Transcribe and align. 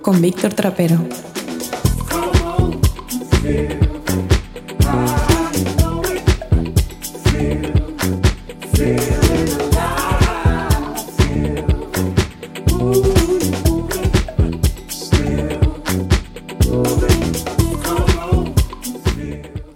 Con 0.00 0.22
Víctor 0.22 0.54
Trapero. 0.54 0.96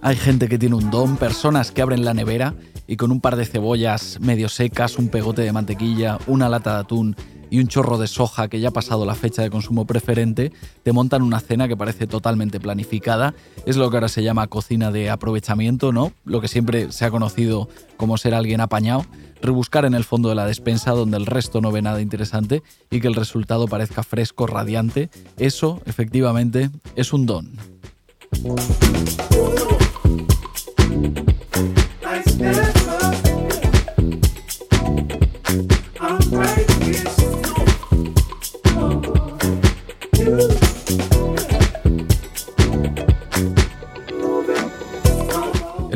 Hay 0.01 0.15
gente 0.15 0.49
que 0.49 0.57
tiene 0.57 0.75
un 0.75 0.89
don, 0.89 1.17
personas 1.17 1.71
que 1.71 1.83
abren 1.83 2.03
la 2.03 2.15
nevera 2.15 2.55
y 2.87 2.97
con 2.97 3.11
un 3.11 3.21
par 3.21 3.35
de 3.35 3.45
cebollas 3.45 4.19
medio 4.19 4.49
secas, 4.49 4.97
un 4.97 5.09
pegote 5.09 5.43
de 5.43 5.51
mantequilla, 5.51 6.17
una 6.25 6.49
lata 6.49 6.73
de 6.73 6.79
atún 6.79 7.15
y 7.51 7.59
un 7.59 7.67
chorro 7.67 7.99
de 7.99 8.07
soja 8.07 8.47
que 8.47 8.59
ya 8.59 8.69
ha 8.69 8.71
pasado 8.71 9.05
la 9.05 9.13
fecha 9.13 9.43
de 9.43 9.51
consumo 9.51 9.85
preferente, 9.85 10.51
te 10.83 10.93
montan 10.93 11.21
una 11.21 11.41
cena 11.41 11.67
que 11.67 11.77
parece 11.77 12.07
totalmente 12.07 12.59
planificada. 12.59 13.35
Es 13.65 13.75
lo 13.75 13.91
que 13.91 13.97
ahora 13.97 14.07
se 14.07 14.23
llama 14.23 14.47
cocina 14.47 14.89
de 14.89 15.09
aprovechamiento, 15.09 15.91
¿no? 15.91 16.13
Lo 16.23 16.39
que 16.39 16.47
siempre 16.47 16.91
se 16.93 17.05
ha 17.05 17.11
conocido 17.11 17.67
como 17.97 18.17
ser 18.17 18.33
alguien 18.33 18.61
apañado. 18.61 19.05
Rebuscar 19.41 19.83
en 19.85 19.95
el 19.95 20.05
fondo 20.05 20.29
de 20.29 20.35
la 20.35 20.45
despensa 20.45 20.91
donde 20.91 21.17
el 21.17 21.25
resto 21.25 21.59
no 21.59 21.71
ve 21.71 21.81
nada 21.81 22.01
interesante 22.01 22.63
y 22.89 23.01
que 23.01 23.07
el 23.07 23.15
resultado 23.15 23.67
parezca 23.67 24.01
fresco, 24.03 24.47
radiante. 24.47 25.09
Eso, 25.37 25.81
efectivamente, 25.85 26.69
es 26.95 27.11
un 27.11 27.25
don. 27.25 27.51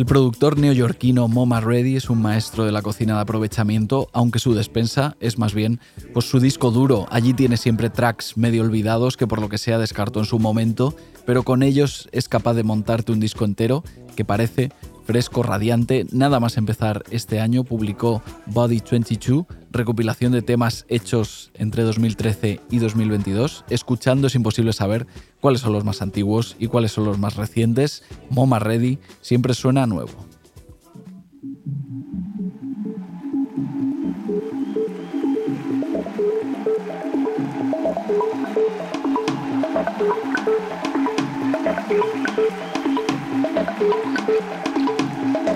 El 0.05 0.09
productor 0.09 0.59
neoyorquino 0.59 1.27
Moma 1.27 1.61
Reddy 1.61 1.95
es 1.95 2.11
un 2.11 2.21
maestro 2.21 2.63
de 2.63 2.71
la 2.71 2.83
cocina 2.83 3.15
de 3.15 3.21
aprovechamiento, 3.21 4.07
aunque 4.13 4.37
su 4.37 4.53
despensa 4.53 5.17
es 5.19 5.39
más 5.39 5.55
bien 5.55 5.79
pues 6.13 6.29
su 6.29 6.39
disco 6.39 6.69
duro. 6.69 7.07
Allí 7.09 7.33
tiene 7.33 7.57
siempre 7.57 7.89
tracks 7.89 8.37
medio 8.37 8.61
olvidados 8.61 9.17
que 9.17 9.25
por 9.25 9.41
lo 9.41 9.49
que 9.49 9.57
sea 9.57 9.79
descartó 9.79 10.19
en 10.19 10.27
su 10.27 10.37
momento, 10.37 10.95
pero 11.25 11.41
con 11.41 11.63
ellos 11.63 12.07
es 12.11 12.29
capaz 12.29 12.53
de 12.53 12.61
montarte 12.61 13.13
un 13.13 13.19
disco 13.19 13.45
entero 13.45 13.83
que 14.15 14.23
parece 14.23 14.71
Fresco, 15.05 15.43
radiante, 15.43 16.07
nada 16.11 16.39
más 16.39 16.57
empezar 16.57 17.03
este 17.11 17.39
año 17.39 17.63
publicó 17.63 18.23
Body 18.47 18.81
22, 18.81 19.45
recopilación 19.71 20.31
de 20.31 20.41
temas 20.41 20.85
hechos 20.89 21.51
entre 21.53 21.83
2013 21.83 22.59
y 22.71 22.79
2022. 22.79 23.65
Escuchando 23.69 24.27
es 24.27 24.35
imposible 24.35 24.73
saber 24.73 25.05
cuáles 25.41 25.61
son 25.61 25.73
los 25.73 25.85
más 25.85 26.01
antiguos 26.01 26.55
y 26.57 26.67
cuáles 26.67 26.91
son 26.91 27.05
los 27.05 27.19
más 27.19 27.35
recientes. 27.35 28.03
Moma 28.31 28.57
Ready 28.57 28.97
siempre 29.21 29.53
suena 29.53 29.85
nuevo. 29.85 30.25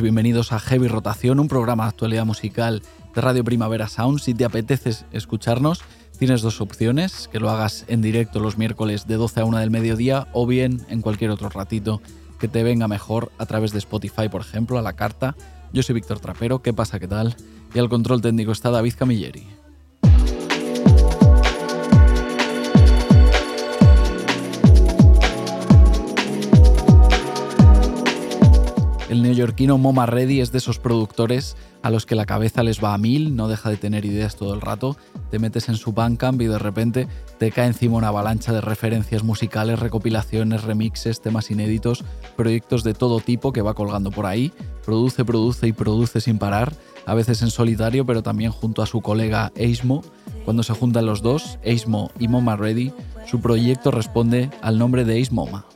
Bienvenidos 0.00 0.52
a 0.52 0.58
Heavy 0.58 0.88
Rotación, 0.88 1.38
un 1.38 1.48
programa 1.48 1.84
de 1.84 1.90
actualidad 1.90 2.24
musical 2.24 2.82
de 3.14 3.20
Radio 3.20 3.44
Primavera 3.44 3.88
Sound. 3.88 4.18
Si 4.18 4.34
te 4.34 4.44
apetece 4.44 5.04
escucharnos, 5.12 5.82
tienes 6.18 6.42
dos 6.42 6.60
opciones, 6.60 7.28
que 7.30 7.38
lo 7.38 7.50
hagas 7.50 7.84
en 7.88 8.02
directo 8.02 8.40
los 8.40 8.58
miércoles 8.58 9.06
de 9.06 9.16
12 9.16 9.40
a 9.40 9.44
1 9.44 9.58
del 9.58 9.70
mediodía 9.70 10.26
o 10.32 10.46
bien 10.46 10.84
en 10.88 11.00
cualquier 11.00 11.30
otro 11.30 11.48
ratito 11.48 12.00
que 12.40 12.48
te 12.48 12.62
venga 12.62 12.88
mejor 12.88 13.30
a 13.38 13.46
través 13.46 13.72
de 13.72 13.78
Spotify, 13.78 14.28
por 14.28 14.40
ejemplo, 14.40 14.78
a 14.78 14.82
la 14.82 14.94
carta. 14.94 15.36
Yo 15.72 15.82
soy 15.82 15.94
Víctor 15.94 16.18
Trapero, 16.18 16.60
¿qué 16.62 16.72
pasa? 16.72 16.98
¿Qué 16.98 17.08
tal? 17.08 17.36
Y 17.74 17.78
al 17.78 17.88
control 17.88 18.20
técnico 18.20 18.52
está 18.52 18.70
David 18.70 18.94
Camilleri. 18.98 19.63
Neoyorquino 29.54 29.78
Moma 29.78 30.06
Reddy 30.06 30.40
es 30.40 30.50
de 30.50 30.58
esos 30.58 30.80
productores 30.80 31.56
a 31.82 31.90
los 31.90 32.06
que 32.06 32.16
la 32.16 32.26
cabeza 32.26 32.64
les 32.64 32.82
va 32.82 32.92
a 32.92 32.98
mil, 32.98 33.36
no 33.36 33.46
deja 33.46 33.70
de 33.70 33.76
tener 33.76 34.04
ideas 34.04 34.34
todo 34.34 34.52
el 34.52 34.60
rato, 34.60 34.96
te 35.30 35.38
metes 35.38 35.68
en 35.68 35.76
su 35.76 35.92
Bandcamp 35.92 36.40
y 36.42 36.46
de 36.46 36.58
repente 36.58 37.06
te 37.38 37.52
cae 37.52 37.68
encima 37.68 37.98
una 37.98 38.08
avalancha 38.08 38.52
de 38.52 38.60
referencias 38.60 39.22
musicales, 39.22 39.78
recopilaciones, 39.78 40.64
remixes, 40.64 41.20
temas 41.20 41.52
inéditos, 41.52 42.04
proyectos 42.36 42.82
de 42.82 42.94
todo 42.94 43.20
tipo 43.20 43.52
que 43.52 43.62
va 43.62 43.74
colgando 43.74 44.10
por 44.10 44.26
ahí, 44.26 44.52
produce, 44.84 45.24
produce 45.24 45.68
y 45.68 45.72
produce 45.72 46.20
sin 46.20 46.38
parar, 46.38 46.72
a 47.06 47.14
veces 47.14 47.42
en 47.42 47.50
solitario 47.50 48.04
pero 48.04 48.24
también 48.24 48.50
junto 48.50 48.82
a 48.82 48.86
su 48.86 49.02
colega 49.02 49.52
Eismo. 49.54 50.02
Cuando 50.44 50.64
se 50.64 50.74
juntan 50.74 51.06
los 51.06 51.22
dos, 51.22 51.58
Eismo 51.62 52.10
y 52.18 52.26
Moma 52.26 52.56
Reddy, 52.56 52.92
su 53.26 53.40
proyecto 53.40 53.92
responde 53.92 54.50
al 54.62 54.78
nombre 54.78 55.04
de 55.04 55.14
Eismoma. 55.14 55.66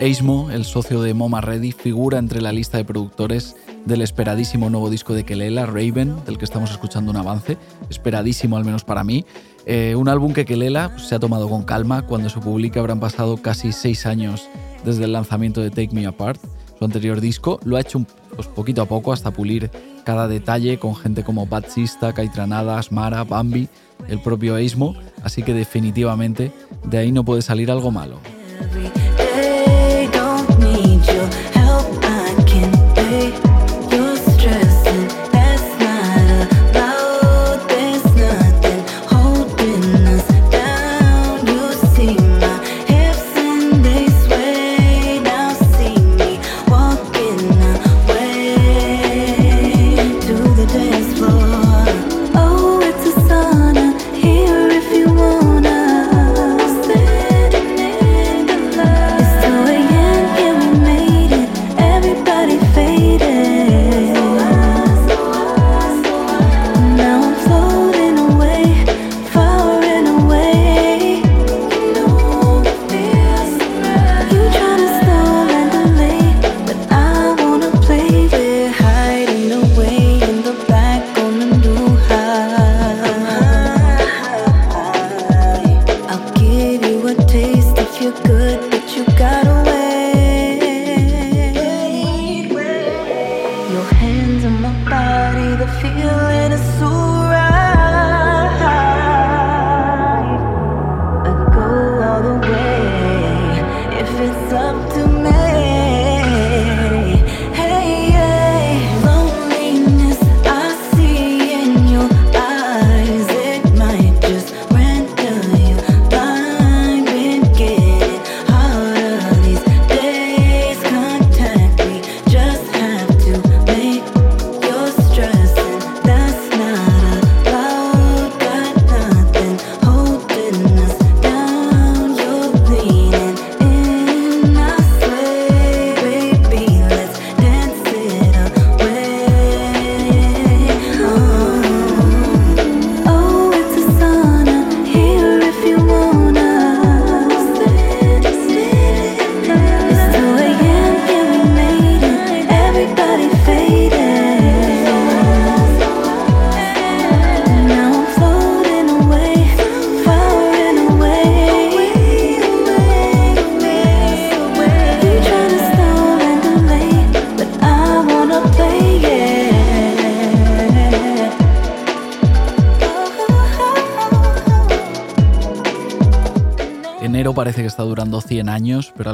Eismo, 0.00 0.50
el 0.50 0.64
socio 0.64 1.00
de 1.00 1.14
Moma 1.14 1.40
Reddy, 1.40 1.72
figura 1.72 2.18
entre 2.18 2.40
la 2.40 2.52
lista 2.52 2.78
de 2.78 2.84
productores 2.84 3.56
del 3.84 4.02
esperadísimo 4.02 4.68
nuevo 4.68 4.90
disco 4.90 5.14
de 5.14 5.24
Kelela, 5.24 5.66
Raven, 5.66 6.16
del 6.26 6.36
que 6.36 6.44
estamos 6.44 6.70
escuchando 6.70 7.12
un 7.12 7.16
avance, 7.16 7.56
esperadísimo 7.90 8.56
al 8.56 8.64
menos 8.64 8.84
para 8.84 9.04
mí. 9.04 9.24
Eh, 9.66 9.94
un 9.96 10.08
álbum 10.08 10.32
que 10.32 10.44
Kelela 10.44 10.90
pues, 10.90 11.08
se 11.08 11.14
ha 11.14 11.18
tomado 11.18 11.48
con 11.48 11.62
calma, 11.62 12.02
cuando 12.06 12.28
se 12.28 12.40
publica 12.40 12.80
habrán 12.80 13.00
pasado 13.00 13.36
casi 13.36 13.72
seis 13.72 14.04
años 14.04 14.48
desde 14.84 15.04
el 15.04 15.12
lanzamiento 15.12 15.60
de 15.60 15.70
Take 15.70 15.90
Me 15.92 16.06
Apart, 16.06 16.40
su 16.78 16.84
anterior 16.84 17.20
disco, 17.20 17.60
lo 17.64 17.76
ha 17.76 17.80
hecho 17.80 18.04
pues, 18.34 18.48
poquito 18.48 18.82
a 18.82 18.86
poco 18.86 19.12
hasta 19.12 19.30
pulir 19.30 19.70
cada 20.04 20.28
detalle 20.28 20.78
con 20.78 20.94
gente 20.94 21.24
como 21.24 21.46
Batsista, 21.46 22.12
Caitranada, 22.12 22.78
Asmara, 22.78 23.24
Bambi, 23.24 23.68
el 24.08 24.20
propio 24.20 24.56
Eismo, 24.56 24.94
así 25.22 25.42
que 25.42 25.52
definitivamente 25.52 26.52
de 26.84 26.98
ahí 26.98 27.12
no 27.12 27.24
puede 27.24 27.42
salir 27.42 27.70
algo 27.70 27.90
malo. 27.90 28.20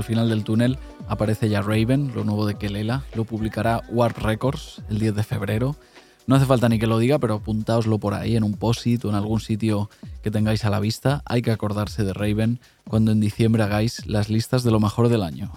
Al 0.02 0.06
final 0.06 0.28
del 0.28 0.42
túnel 0.42 0.78
aparece 1.06 1.48
ya 1.48 1.62
Raven, 1.62 2.10
lo 2.12 2.24
nuevo 2.24 2.44
de 2.44 2.56
Kelela. 2.56 3.04
Lo 3.14 3.24
publicará 3.24 3.82
Warp 3.88 4.18
Records 4.18 4.82
el 4.90 4.98
10 4.98 5.14
de 5.14 5.22
febrero. 5.22 5.76
No 6.26 6.34
hace 6.34 6.44
falta 6.44 6.68
ni 6.68 6.80
que 6.80 6.88
lo 6.88 6.98
diga, 6.98 7.20
pero 7.20 7.34
apuntaoslo 7.34 7.98
por 7.98 8.14
ahí 8.14 8.34
en 8.34 8.42
un 8.42 8.54
post 8.54 8.84
o 9.04 9.08
en 9.08 9.14
algún 9.14 9.38
sitio 9.38 9.90
que 10.20 10.32
tengáis 10.32 10.64
a 10.64 10.70
la 10.70 10.80
vista. 10.80 11.22
Hay 11.24 11.40
que 11.40 11.52
acordarse 11.52 12.02
de 12.02 12.12
Raven 12.12 12.58
cuando 12.82 13.12
en 13.12 13.20
diciembre 13.20 13.62
hagáis 13.62 14.04
las 14.06 14.28
listas 14.28 14.64
de 14.64 14.72
lo 14.72 14.80
mejor 14.80 15.08
del 15.08 15.22
año. 15.22 15.52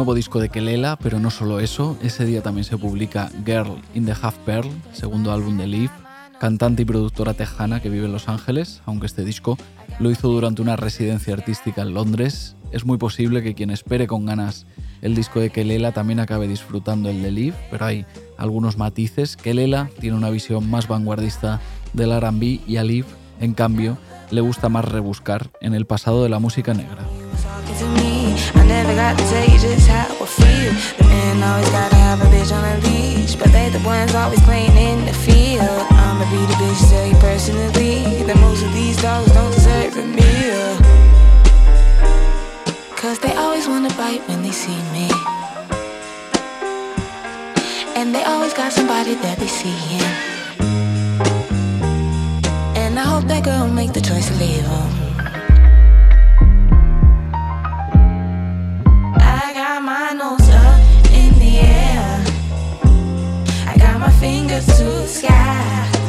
Nuevo 0.00 0.14
disco 0.14 0.40
de 0.40 0.48
Kelela, 0.48 0.96
pero 0.96 1.18
no 1.18 1.30
solo 1.30 1.60
eso, 1.60 1.98
ese 2.02 2.24
día 2.24 2.42
también 2.42 2.64
se 2.64 2.78
publica 2.78 3.30
Girl 3.44 3.82
in 3.92 4.06
the 4.06 4.14
Half 4.18 4.34
Pearl, 4.46 4.70
segundo 4.94 5.30
álbum 5.30 5.58
de 5.58 5.66
Liv, 5.66 5.90
cantante 6.38 6.80
y 6.80 6.84
productora 6.86 7.34
tejana 7.34 7.82
que 7.82 7.90
vive 7.90 8.06
en 8.06 8.12
Los 8.12 8.26
Ángeles, 8.26 8.80
aunque 8.86 9.04
este 9.04 9.26
disco 9.26 9.58
lo 9.98 10.10
hizo 10.10 10.28
durante 10.28 10.62
una 10.62 10.76
residencia 10.76 11.34
artística 11.34 11.82
en 11.82 11.92
Londres. 11.92 12.56
Es 12.72 12.86
muy 12.86 12.96
posible 12.96 13.42
que 13.42 13.54
quien 13.54 13.68
espere 13.68 14.06
con 14.06 14.24
ganas 14.24 14.64
el 15.02 15.14
disco 15.14 15.38
de 15.38 15.50
Kelela 15.50 15.92
también 15.92 16.20
acabe 16.20 16.48
disfrutando 16.48 17.10
el 17.10 17.20
de 17.20 17.30
Liv, 17.30 17.54
pero 17.70 17.84
hay 17.84 18.06
algunos 18.38 18.78
matices. 18.78 19.36
Kelela 19.36 19.90
tiene 20.00 20.16
una 20.16 20.30
visión 20.30 20.70
más 20.70 20.88
vanguardista 20.88 21.60
del 21.92 22.18
RB 22.18 22.66
y 22.66 22.78
a 22.78 22.84
Liv, 22.84 23.04
en 23.38 23.52
cambio, 23.52 23.98
le 24.30 24.40
gusta 24.40 24.70
más 24.70 24.86
rebuscar 24.86 25.50
en 25.60 25.74
el 25.74 25.84
pasado 25.84 26.22
de 26.22 26.30
la 26.30 26.38
música 26.38 26.72
negra. 26.72 27.04
I 28.54 28.64
never 28.66 28.94
got 28.94 29.18
to 29.18 29.24
tell 29.24 29.44
you 29.44 29.58
just 29.58 29.88
how 29.88 30.06
I 30.06 30.26
feel. 30.26 30.72
The 30.98 31.04
men 31.04 31.42
always 31.42 31.68
gotta 31.70 31.96
have 31.96 32.20
a 32.20 32.24
bitch 32.26 32.52
on 32.52 32.64
a 32.64 32.78
leash, 32.86 33.34
but 33.34 33.50
they 33.52 33.68
the 33.70 33.80
ones 33.80 34.14
always 34.14 34.42
playing 34.42 34.76
in 34.76 35.06
the 35.06 35.12
field. 35.12 35.82
I'ma 35.90 36.24
be 36.30 36.40
the 36.46 36.56
bitch 36.62 36.80
tell 36.90 37.06
you 37.06 37.16
personally 37.16 38.24
that 38.24 38.36
most 38.38 38.64
of 38.64 38.72
these 38.72 38.96
dogs 39.02 39.32
don't 39.32 39.52
deserve 39.52 39.96
a 39.96 40.06
meal. 40.18 40.70
Cause 42.96 43.18
they 43.18 43.34
always 43.34 43.66
wanna 43.66 43.92
bite 43.96 44.22
when 44.28 44.42
they 44.42 44.52
see 44.52 44.80
me. 44.92 45.08
And 47.96 48.14
they 48.14 48.24
always 48.24 48.54
got 48.54 48.72
somebody 48.72 49.14
that 49.14 49.38
they 49.38 49.46
see 49.46 49.76
in. 49.98 50.30
And 52.76 52.98
I 52.98 53.04
hope 53.04 53.24
that 53.24 53.44
girl 53.44 53.68
make 53.68 53.92
the 53.92 54.00
choice 54.00 54.28
to 54.28 54.34
leave 54.34 54.64
them. 54.64 55.09
Fingers 64.50 64.78
to 64.78 64.84
the 64.84 65.06
sky. 65.06 65.99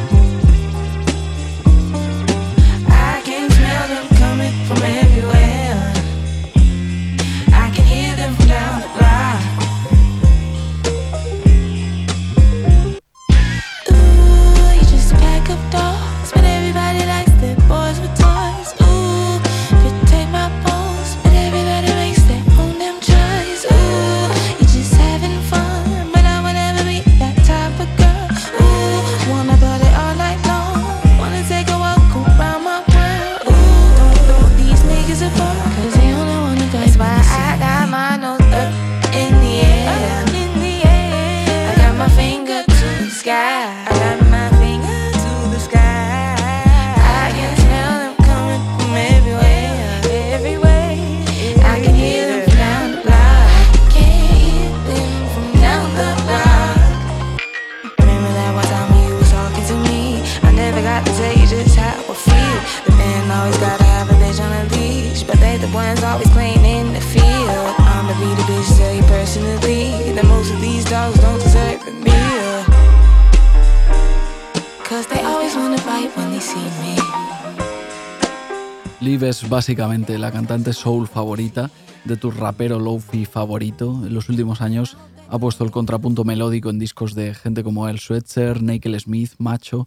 Es 79.42 79.48
básicamente 79.48 80.18
la 80.18 80.30
cantante 80.30 80.72
soul 80.72 81.08
favorita 81.08 81.70
de 82.04 82.16
tu 82.16 82.30
rapero 82.30 82.78
lofi 82.78 83.24
favorito. 83.24 84.02
En 84.06 84.14
los 84.14 84.28
últimos 84.28 84.60
años 84.60 84.96
ha 85.28 85.38
puesto 85.38 85.64
el 85.64 85.70
contrapunto 85.70 86.24
melódico 86.24 86.70
en 86.70 86.78
discos 86.78 87.14
de 87.14 87.34
gente 87.34 87.62
como 87.62 87.88
El 87.88 87.98
Swetzer, 87.98 88.62
Naked 88.62 88.98
Smith, 88.98 89.32
Macho, 89.38 89.86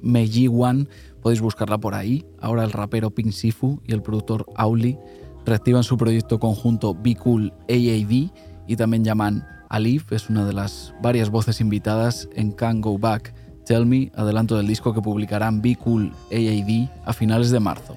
Meiji 0.00 0.48
One. 0.48 0.86
Podéis 1.22 1.40
buscarla 1.40 1.78
por 1.78 1.94
ahí. 1.94 2.24
Ahora 2.40 2.64
el 2.64 2.72
rapero 2.72 3.10
Pink 3.10 3.32
Sifu 3.32 3.80
y 3.86 3.92
el 3.92 4.02
productor 4.02 4.46
Auli 4.56 4.98
reactivan 5.44 5.84
su 5.84 5.96
proyecto 5.96 6.38
conjunto 6.38 6.94
Be 6.94 7.14
Cool 7.16 7.52
AAD 7.68 8.30
y 8.66 8.76
también 8.76 9.04
llaman 9.04 9.46
a 9.68 9.78
Liv, 9.78 10.04
es 10.10 10.30
una 10.30 10.44
de 10.44 10.52
las 10.52 10.94
varias 11.02 11.30
voces 11.30 11.60
invitadas 11.60 12.28
en 12.34 12.52
Can't 12.52 12.82
Go 12.82 12.98
Back. 12.98 13.34
Tell 13.64 13.86
Me, 13.86 14.10
adelanto 14.16 14.56
del 14.56 14.66
disco 14.66 14.92
que 14.92 15.02
publicarán 15.02 15.62
Be 15.62 15.76
Cool 15.76 16.12
AAD 16.32 16.90
a 17.04 17.12
finales 17.12 17.50
de 17.50 17.60
marzo. 17.60 17.94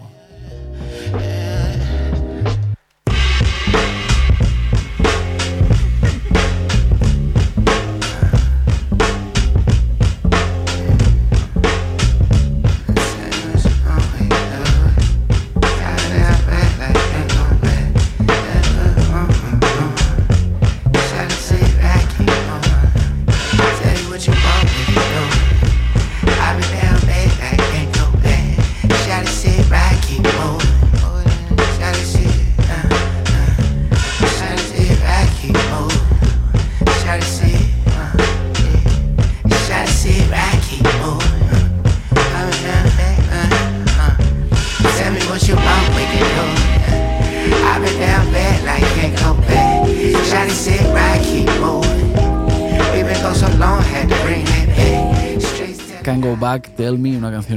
yeah. 0.82 1.33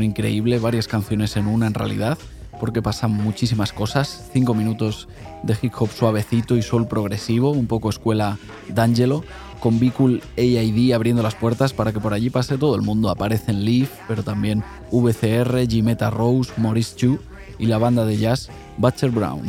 Increíble, 0.02 0.58
varias 0.58 0.88
canciones 0.88 1.36
en 1.36 1.46
una 1.46 1.66
en 1.66 1.74
realidad, 1.74 2.18
porque 2.60 2.82
pasan 2.82 3.12
muchísimas 3.12 3.72
cosas. 3.72 4.28
Cinco 4.32 4.54
minutos 4.54 5.08
de 5.42 5.56
hip 5.60 5.72
hop 5.78 5.90
suavecito 5.90 6.56
y 6.56 6.62
soul 6.62 6.86
progresivo, 6.86 7.50
un 7.50 7.66
poco 7.66 7.90
escuela 7.90 8.38
D'Angelo, 8.68 9.24
con 9.60 9.78
Bicul 9.78 10.22
AID 10.36 10.92
abriendo 10.92 11.22
las 11.22 11.34
puertas 11.34 11.72
para 11.72 11.92
que 11.92 12.00
por 12.00 12.12
allí 12.12 12.30
pase 12.30 12.58
todo 12.58 12.76
el 12.76 12.82
mundo. 12.82 13.10
Aparecen 13.10 13.64
Leaf, 13.64 13.90
pero 14.08 14.22
también 14.22 14.62
VCR, 14.90 15.66
Jimetta 15.68 16.10
Rose, 16.10 16.52
Maurice 16.56 16.96
Chu 16.96 17.18
y 17.58 17.66
la 17.66 17.78
banda 17.78 18.04
de 18.04 18.16
jazz 18.16 18.48
Butcher 18.76 19.10
Brown. 19.10 19.42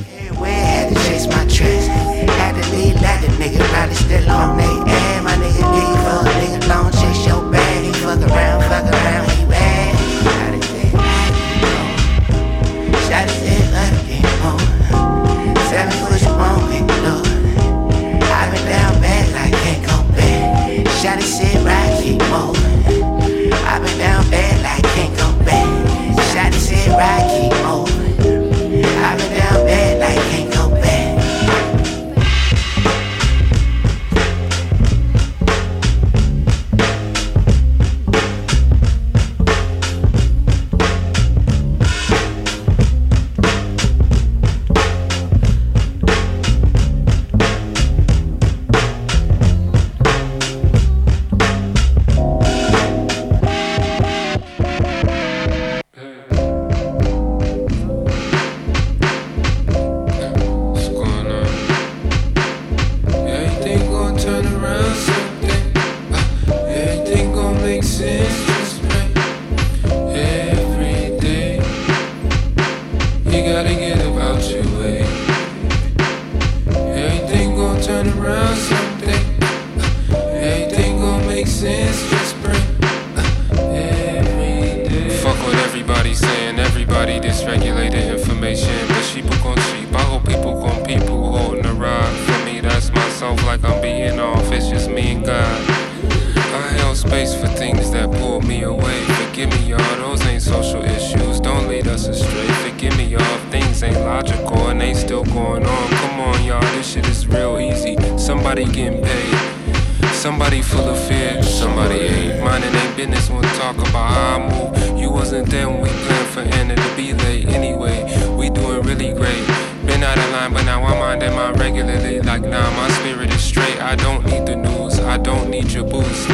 Been 119.18 120.04
out 120.04 120.18
of 120.18 120.32
line, 120.32 120.54
but 120.54 120.64
now 120.66 120.84
I'm 120.84 121.00
minding 121.00 121.34
mine 121.36 121.54
regularly. 121.54 122.20
Like 122.22 122.42
nah, 122.42 122.70
my 122.72 122.90
spirit 122.90 123.34
is 123.34 123.42
straight. 123.42 123.82
I 123.82 123.96
don't 123.96 124.26
need 124.26 124.46
the 124.46 124.56
news, 124.56 125.00
I 125.00 125.18
don't 125.18 125.50
need 125.50 125.72
your 125.72 125.86
boost. 125.86 126.28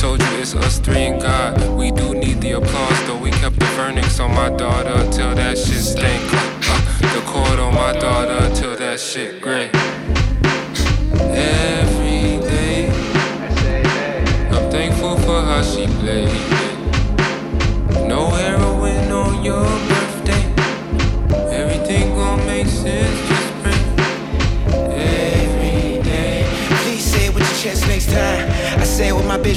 Told 0.00 0.20
you 0.20 0.28
it's 0.38 0.54
us 0.54 0.78
three 0.78 1.06
and 1.06 1.20
God. 1.20 1.58
We 1.76 1.90
do 1.90 2.14
need 2.14 2.40
the 2.40 2.52
applause, 2.52 3.06
though. 3.06 3.18
We 3.18 3.30
kept 3.30 3.58
the 3.58 3.64
vernix 3.76 4.22
on 4.22 4.34
my 4.34 4.50
daughter 4.50 5.10
till 5.10 5.34
that 5.34 5.58
shit 5.58 5.82
stank. 5.82 6.22
Uh, 6.32 7.14
the 7.14 7.22
cord 7.26 7.58
on 7.58 7.74
my 7.74 7.92
daughter 7.94 8.54
till 8.54 8.76
that 8.76 9.00
shit 9.00 9.40
great. 9.40 9.74
Every 11.14 12.38
day, 12.46 12.90
I'm 14.52 14.70
thankful 14.70 15.16
for 15.18 15.40
how 15.42 15.62
she 15.62 15.86
played. 15.98 16.28
No 18.06 18.30
heroin 18.30 19.10
on 19.10 19.44
your 19.44 19.77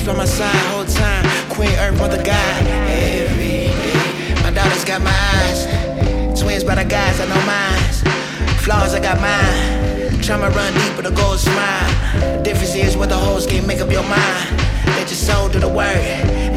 say 0.01 0.07
my 0.07 0.13
by 0.13 0.19
my 0.19 0.25
side 0.25 0.55
whole 0.71 0.85
time. 0.85 1.23
Queen 1.49 1.69
Earth, 1.79 1.97
mother 1.97 2.21
God. 2.23 2.67
Every 2.89 3.69
day. 3.69 4.33
My 4.43 4.51
daughter's 4.51 4.85
got 4.85 5.01
my 5.01 5.11
eyes. 5.11 6.39
Twins 6.39 6.63
by 6.63 6.75
the 6.75 6.85
guys, 6.85 7.19
I 7.19 7.25
know 7.27 7.41
mine. 7.45 8.57
Flaws, 8.63 8.93
I 8.93 8.99
got 8.99 9.19
mine. 9.19 10.19
Tryna 10.21 10.53
run 10.55 10.73
deep, 10.73 10.93
but 10.95 11.05
the 11.05 11.11
goal 11.11 11.33
is 11.33 11.45
mine. 11.47 12.37
The 12.37 12.41
difference 12.43 12.75
is 12.75 12.97
what 12.97 13.09
the 13.09 13.17
hoes 13.17 13.45
can't 13.45 13.67
make 13.67 13.81
up 13.81 13.91
your 13.91 14.03
mind. 14.03 14.61
Let 14.97 15.09
your 15.09 15.21
soul 15.27 15.49
do 15.49 15.59
the 15.59 15.69
work. 15.69 16.05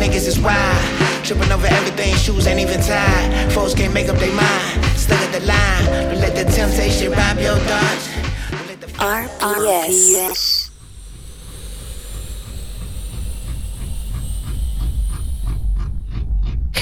Niggas 0.00 0.26
is 0.26 0.38
wild. 0.40 1.24
Tripping 1.24 1.50
over 1.52 1.66
everything, 1.66 2.14
shoes 2.14 2.46
ain't 2.46 2.60
even 2.60 2.80
tied. 2.80 3.52
Folks 3.52 3.74
can't 3.74 3.94
make 3.94 4.08
up 4.08 4.16
their 4.16 4.34
mind. 4.34 4.84
Stuck 4.96 5.20
at 5.20 5.32
the 5.32 5.46
line. 5.46 5.84
Don't 6.08 6.20
let 6.20 6.34
the 6.34 6.44
temptation 6.50 7.12
rob 7.12 7.38
your 7.38 7.56
thoughts. 7.56 8.04
Don't 8.50 8.66
let 8.66 8.80
the 8.80 8.86
RPS. 8.98 10.53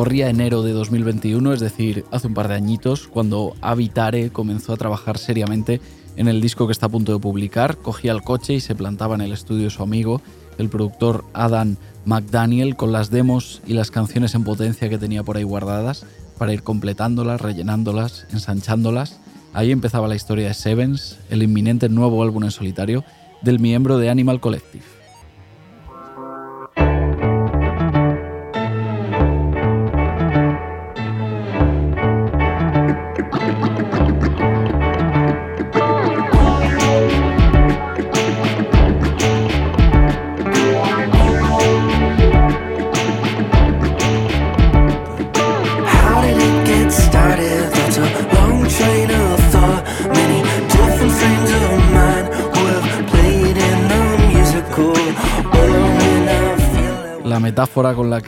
Corría 0.00 0.30
enero 0.30 0.62
de 0.62 0.72
2021, 0.72 1.52
es 1.52 1.60
decir, 1.60 2.06
hace 2.10 2.26
un 2.26 2.32
par 2.32 2.48
de 2.48 2.54
añitos, 2.54 3.06
cuando 3.06 3.54
Avitare 3.60 4.30
comenzó 4.30 4.72
a 4.72 4.78
trabajar 4.78 5.18
seriamente 5.18 5.78
en 6.16 6.26
el 6.26 6.40
disco 6.40 6.66
que 6.66 6.72
está 6.72 6.86
a 6.86 6.88
punto 6.88 7.12
de 7.12 7.18
publicar. 7.18 7.76
Cogía 7.76 8.12
el 8.12 8.22
coche 8.22 8.54
y 8.54 8.60
se 8.60 8.74
plantaba 8.74 9.14
en 9.14 9.20
el 9.20 9.34
estudio 9.34 9.64
de 9.64 9.70
su 9.70 9.82
amigo, 9.82 10.22
el 10.56 10.70
productor 10.70 11.26
Adam 11.34 11.76
McDaniel, 12.06 12.76
con 12.76 12.92
las 12.92 13.10
demos 13.10 13.60
y 13.66 13.74
las 13.74 13.90
canciones 13.90 14.34
en 14.34 14.42
potencia 14.42 14.88
que 14.88 14.96
tenía 14.96 15.22
por 15.22 15.36
ahí 15.36 15.42
guardadas, 15.42 16.06
para 16.38 16.54
ir 16.54 16.62
completándolas, 16.62 17.38
rellenándolas, 17.38 18.26
ensanchándolas. 18.32 19.20
Ahí 19.52 19.70
empezaba 19.70 20.08
la 20.08 20.16
historia 20.16 20.48
de 20.48 20.54
Sevens, 20.54 21.18
el 21.28 21.42
inminente 21.42 21.90
nuevo 21.90 22.22
álbum 22.22 22.44
en 22.44 22.52
solitario 22.52 23.04
del 23.42 23.58
miembro 23.58 23.98
de 23.98 24.08
Animal 24.08 24.40
Collective. 24.40 24.99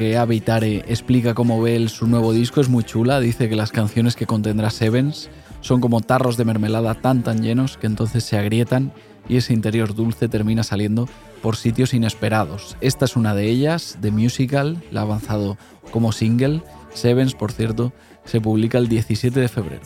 Que 0.03 0.85
explica 0.89 1.33
cómo 1.33 1.63
ve 1.63 1.77
él 1.77 1.89
su 1.89 2.09
nuevo 2.09 2.33
disco 2.33 2.61
es 2.61 2.69
muy 2.69 2.83
chula. 2.83 3.21
Dice 3.21 3.49
que 3.49 3.55
las 3.55 3.71
canciones 3.71 4.17
que 4.17 4.27
contendrá 4.27 4.71
Sevens 4.71 5.31
son 5.61 5.81
como 5.81 6.01
tarros 6.01 6.37
de 6.37 6.45
mermelada 6.45 6.95
tan 6.95 7.23
tan 7.23 7.41
llenos 7.41 7.77
que 7.77 7.87
entonces 7.87 8.25
se 8.25 8.37
agrietan 8.37 8.93
y 9.29 9.37
ese 9.37 9.53
interior 9.53 9.95
dulce 9.95 10.29
termina 10.29 10.65
saliendo 10.65 11.09
por 11.41 11.55
sitios 11.55 11.95
inesperados. 11.95 12.77
Esta 12.81 13.05
es 13.05 13.15
una 13.15 13.37
de 13.37 13.47
ellas, 13.47 13.97
The 14.01 14.11
Musical, 14.11 14.83
la 14.91 15.01
ha 15.01 15.05
avanzado 15.05 15.57
como 15.93 16.11
single. 16.11 16.63
Sevens, 16.93 17.35
por 17.35 17.53
cierto, 17.53 17.93
se 18.25 18.41
publica 18.41 18.79
el 18.79 18.89
17 18.89 19.39
de 19.39 19.49
febrero. 19.49 19.83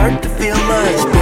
start 0.00 0.22
to 0.22 0.28
feel 0.30 0.56
much 0.56 1.19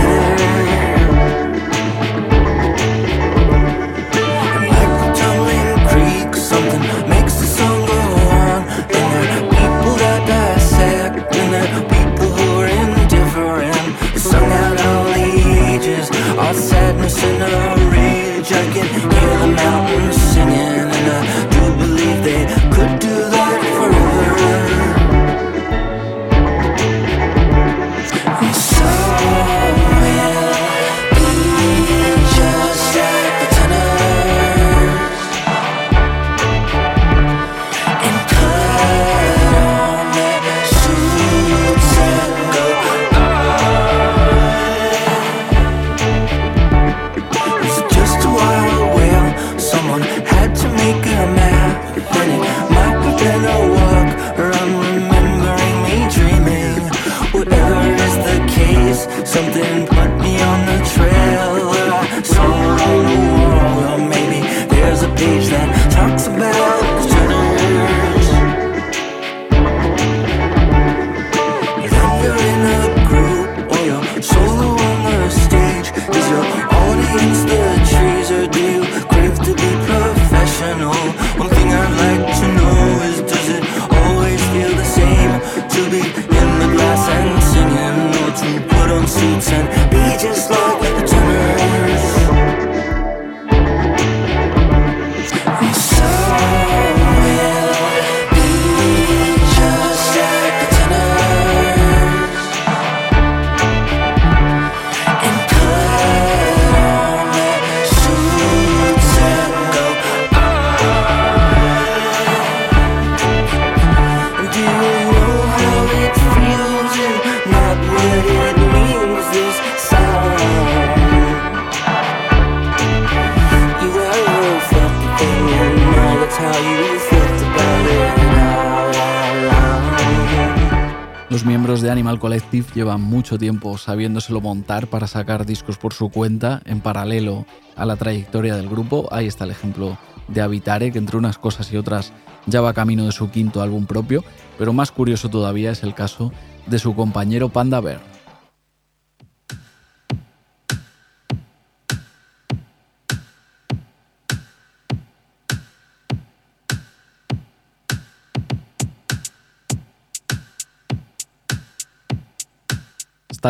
lleva 132.78 132.96
mucho 132.96 133.38
tiempo 133.38 133.76
sabiéndoselo 133.76 134.40
montar 134.40 134.86
para 134.86 135.08
sacar 135.08 135.44
discos 135.44 135.76
por 135.78 135.92
su 135.92 136.10
cuenta 136.10 136.62
en 136.64 136.80
paralelo 136.80 137.44
a 137.74 137.84
la 137.84 137.96
trayectoria 137.96 138.54
del 138.54 138.68
grupo. 138.68 139.08
Ahí 139.10 139.26
está 139.26 139.42
el 139.42 139.50
ejemplo 139.50 139.98
de 140.28 140.42
Habitare, 140.42 140.92
que 140.92 140.98
entre 140.98 141.16
unas 141.16 141.38
cosas 141.38 141.72
y 141.72 141.76
otras 141.76 142.12
ya 142.46 142.60
va 142.60 142.74
camino 142.74 143.04
de 143.04 143.10
su 143.10 143.32
quinto 143.32 143.62
álbum 143.62 143.84
propio, 143.84 144.22
pero 144.58 144.72
más 144.72 144.92
curioso 144.92 145.28
todavía 145.28 145.72
es 145.72 145.82
el 145.82 145.92
caso 145.92 146.30
de 146.66 146.78
su 146.78 146.94
compañero 146.94 147.48
Panda 147.48 147.80
Bear. 147.80 148.17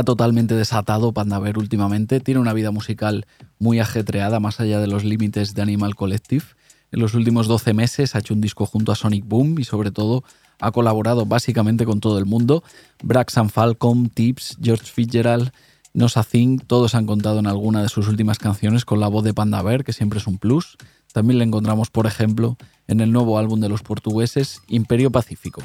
Totalmente 0.04 0.54
desatado 0.54 1.12
Pandaver 1.12 1.58
últimamente, 1.58 2.20
tiene 2.20 2.40
una 2.40 2.52
vida 2.52 2.70
musical 2.70 3.26
muy 3.58 3.80
ajetreada 3.80 4.40
más 4.40 4.60
allá 4.60 4.80
de 4.80 4.86
los 4.86 5.04
límites 5.04 5.54
de 5.54 5.62
Animal 5.62 5.94
Collective. 5.94 6.44
En 6.90 7.00
los 7.00 7.14
últimos 7.14 7.48
12 7.48 7.74
meses 7.74 8.14
ha 8.14 8.20
hecho 8.20 8.34
un 8.34 8.40
disco 8.40 8.64
junto 8.66 8.92
a 8.92 8.96
Sonic 8.96 9.26
Boom 9.26 9.58
y 9.58 9.64
sobre 9.64 9.90
todo 9.90 10.24
ha 10.60 10.72
colaborado 10.72 11.26
básicamente 11.26 11.84
con 11.84 12.00
todo 12.00 12.18
el 12.18 12.26
mundo. 12.26 12.62
Braxton 13.02 13.50
Falcon, 13.50 14.08
Tips, 14.08 14.58
George 14.62 14.86
Fitzgerald, 14.86 15.52
Nosa 15.94 16.22
Thing, 16.22 16.58
todos 16.58 16.94
han 16.94 17.06
contado 17.06 17.38
en 17.38 17.46
alguna 17.46 17.82
de 17.82 17.88
sus 17.88 18.08
últimas 18.08 18.38
canciones 18.38 18.84
con 18.84 19.00
la 19.00 19.08
voz 19.08 19.24
de 19.24 19.34
Pandaver, 19.34 19.84
que 19.84 19.92
siempre 19.92 20.18
es 20.18 20.26
un 20.26 20.38
plus. 20.38 20.76
También 21.12 21.38
le 21.38 21.44
encontramos, 21.44 21.90
por 21.90 22.06
ejemplo, 22.06 22.56
en 22.86 23.00
el 23.00 23.12
nuevo 23.12 23.38
álbum 23.38 23.60
de 23.60 23.68
los 23.68 23.82
portugueses, 23.82 24.62
Imperio 24.68 25.10
Pacífico. 25.10 25.62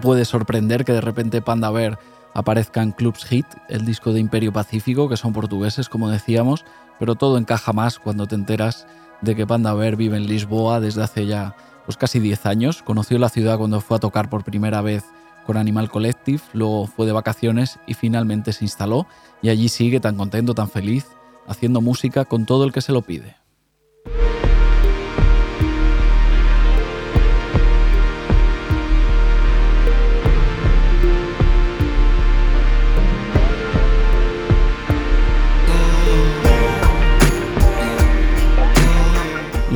Puede 0.00 0.24
sorprender 0.24 0.84
que 0.84 0.92
de 0.92 1.00
repente 1.00 1.42
Panda 1.42 1.70
Bear 1.70 1.98
aparezca 2.34 2.82
en 2.82 2.92
Clubs 2.92 3.24
Hit, 3.24 3.46
el 3.68 3.84
disco 3.84 4.12
de 4.12 4.20
Imperio 4.20 4.52
Pacífico, 4.52 5.08
que 5.08 5.16
son 5.16 5.32
portugueses, 5.32 5.88
como 5.88 6.08
decíamos, 6.08 6.64
pero 6.98 7.16
todo 7.16 7.36
encaja 7.36 7.72
más 7.72 7.98
cuando 7.98 8.26
te 8.26 8.36
enteras 8.36 8.86
de 9.22 9.34
que 9.34 9.46
Panda 9.46 9.74
Bear 9.74 9.96
vive 9.96 10.16
en 10.16 10.26
Lisboa 10.26 10.80
desde 10.80 11.02
hace 11.02 11.26
ya 11.26 11.56
pues 11.84 11.96
casi 11.96 12.20
10 12.20 12.46
años. 12.46 12.82
Conoció 12.82 13.18
la 13.18 13.28
ciudad 13.28 13.58
cuando 13.58 13.80
fue 13.80 13.96
a 13.96 14.00
tocar 14.00 14.30
por 14.30 14.44
primera 14.44 14.82
vez 14.82 15.04
con 15.46 15.56
Animal 15.56 15.90
Collective, 15.90 16.42
luego 16.52 16.86
fue 16.86 17.06
de 17.06 17.12
vacaciones 17.12 17.78
y 17.86 17.94
finalmente 17.94 18.52
se 18.52 18.64
instaló 18.64 19.06
y 19.42 19.48
allí 19.48 19.68
sigue 19.68 19.98
tan 19.98 20.16
contento, 20.16 20.54
tan 20.54 20.68
feliz, 20.68 21.06
haciendo 21.46 21.80
música 21.80 22.24
con 22.24 22.46
todo 22.46 22.64
el 22.64 22.72
que 22.72 22.82
se 22.82 22.92
lo 22.92 23.02
pide. 23.02 23.36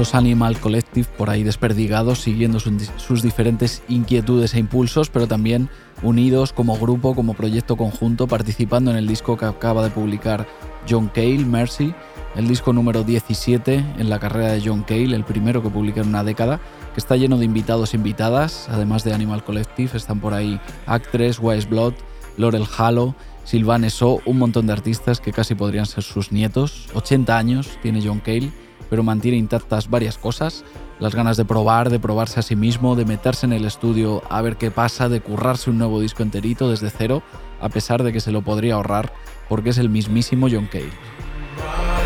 Los 0.02 0.16
Animal 0.16 0.58
Collective 0.58 1.06
por 1.16 1.30
ahí 1.30 1.44
desperdigados, 1.44 2.18
siguiendo 2.18 2.58
sus 2.58 3.22
diferentes 3.22 3.84
inquietudes 3.88 4.52
e 4.54 4.58
impulsos, 4.58 5.10
pero 5.10 5.28
también 5.28 5.68
unidos 6.02 6.52
como 6.52 6.76
grupo, 6.76 7.14
como 7.14 7.34
proyecto 7.34 7.76
conjunto, 7.76 8.26
participando 8.26 8.90
en 8.90 8.96
el 8.96 9.06
disco 9.06 9.36
que 9.36 9.44
acaba 9.44 9.84
de 9.84 9.90
publicar 9.90 10.48
John 10.90 11.06
Cale, 11.06 11.44
Mercy, 11.44 11.94
el 12.34 12.48
disco 12.48 12.72
número 12.72 13.04
17 13.04 13.84
en 13.96 14.10
la 14.10 14.18
carrera 14.18 14.50
de 14.50 14.60
John 14.64 14.82
Cale, 14.82 15.14
el 15.14 15.22
primero 15.22 15.62
que 15.62 15.70
publica 15.70 16.00
en 16.00 16.08
una 16.08 16.24
década, 16.24 16.58
que 16.94 16.98
está 16.98 17.14
lleno 17.14 17.38
de 17.38 17.44
invitados 17.44 17.94
e 17.94 17.96
invitadas, 17.96 18.66
además 18.70 19.04
de 19.04 19.14
Animal 19.14 19.44
Collective, 19.44 19.96
están 19.96 20.18
por 20.18 20.34
ahí 20.34 20.60
Actress, 20.86 21.38
Wise 21.40 21.68
Blood, 21.68 21.94
Laurel 22.36 22.66
Halo, 22.76 23.14
Sylvain 23.44 23.88
So, 23.88 24.20
un 24.26 24.38
montón 24.38 24.66
de 24.66 24.72
artistas 24.72 25.20
que 25.20 25.32
casi 25.32 25.54
podrían 25.54 25.86
ser 25.86 26.02
sus 26.02 26.32
nietos. 26.32 26.88
80 26.92 27.38
años 27.38 27.78
tiene 27.82 28.02
John 28.04 28.18
Cale 28.18 28.50
pero 28.92 29.02
mantiene 29.02 29.38
intactas 29.38 29.88
varias 29.88 30.18
cosas. 30.18 30.66
Las 30.98 31.14
ganas 31.14 31.38
de 31.38 31.46
probar, 31.46 31.88
de 31.88 31.98
probarse 31.98 32.40
a 32.40 32.42
sí 32.42 32.56
mismo, 32.56 32.94
de 32.94 33.06
meterse 33.06 33.46
en 33.46 33.54
el 33.54 33.64
estudio 33.64 34.22
a 34.28 34.42
ver 34.42 34.58
qué 34.58 34.70
pasa, 34.70 35.08
de 35.08 35.22
currarse 35.22 35.70
un 35.70 35.78
nuevo 35.78 35.98
disco 35.98 36.22
enterito 36.22 36.68
desde 36.68 36.90
cero, 36.90 37.22
a 37.62 37.70
pesar 37.70 38.02
de 38.02 38.12
que 38.12 38.20
se 38.20 38.32
lo 38.32 38.42
podría 38.42 38.74
ahorrar, 38.74 39.14
porque 39.48 39.70
es 39.70 39.78
el 39.78 39.88
mismísimo 39.88 40.46
John 40.52 40.68
Cale. 40.70 42.01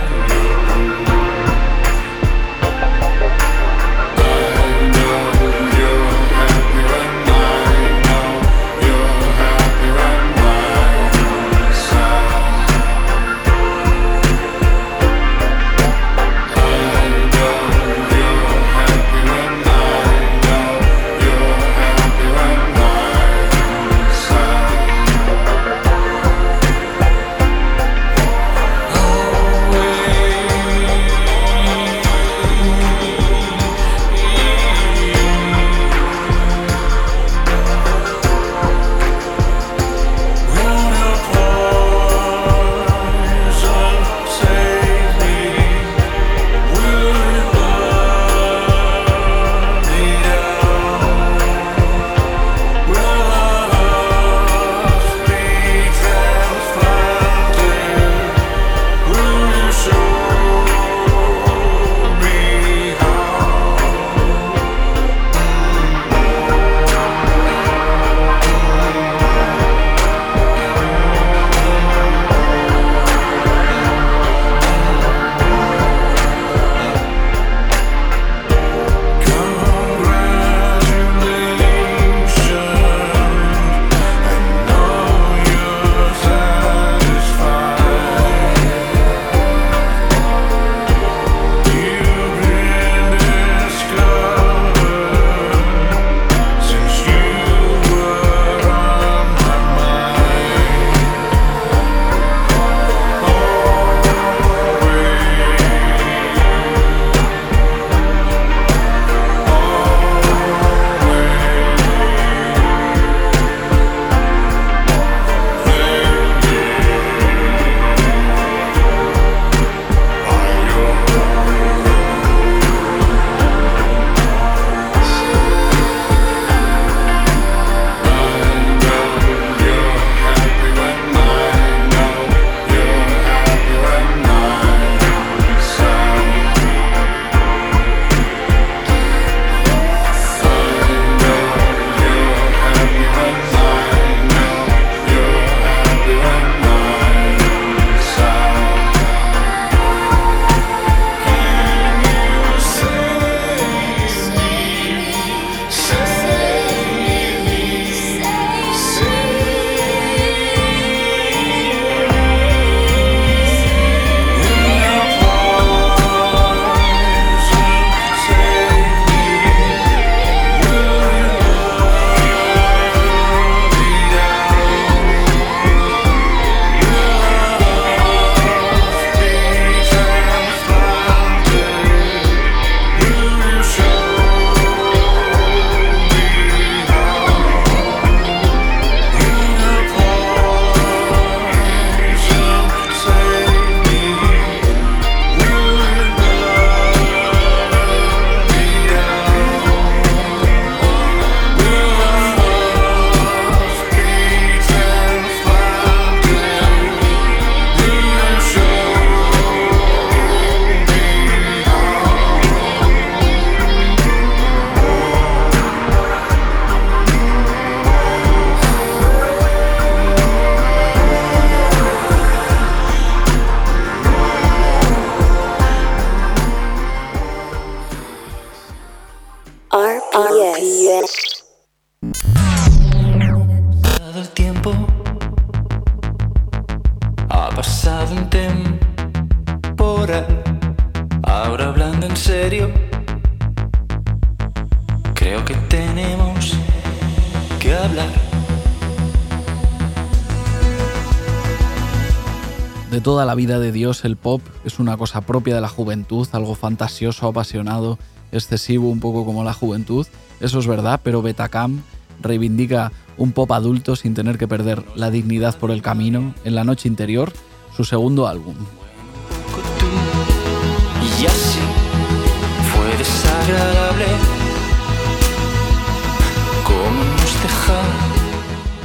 Toda 253.16 253.24
la 253.24 253.35
vida 253.35 253.59
de 253.59 253.72
Dios, 253.72 254.05
el 254.05 254.16
pop 254.16 254.42
es 254.66 254.79
una 254.79 254.98
cosa 254.98 255.22
propia 255.22 255.55
de 255.55 255.62
la 255.62 255.70
juventud, 255.70 256.29
algo 256.33 256.55
fantasioso, 256.55 257.26
apasionado, 257.26 257.98
excesivo, 258.31 258.90
un 258.90 259.00
poco 259.00 259.24
como 259.24 259.42
la 259.42 259.55
juventud. 259.55 260.07
Eso 260.38 260.59
es 260.59 260.66
verdad, 260.66 261.00
pero 261.02 261.22
Betacam 261.22 261.81
reivindica 262.20 262.92
un 263.16 263.33
pop 263.33 263.50
adulto 263.52 263.96
sin 263.96 264.12
tener 264.12 264.37
que 264.37 264.46
perder 264.46 264.85
la 264.96 265.11
dignidad 265.11 265.57
por 265.57 265.70
el 265.70 265.81
camino. 265.81 266.35
En 266.44 266.55
la 266.55 266.64
noche 266.64 266.88
interior, 266.88 267.33
su 267.74 267.85
segundo 267.85 268.26
álbum. 268.26 268.55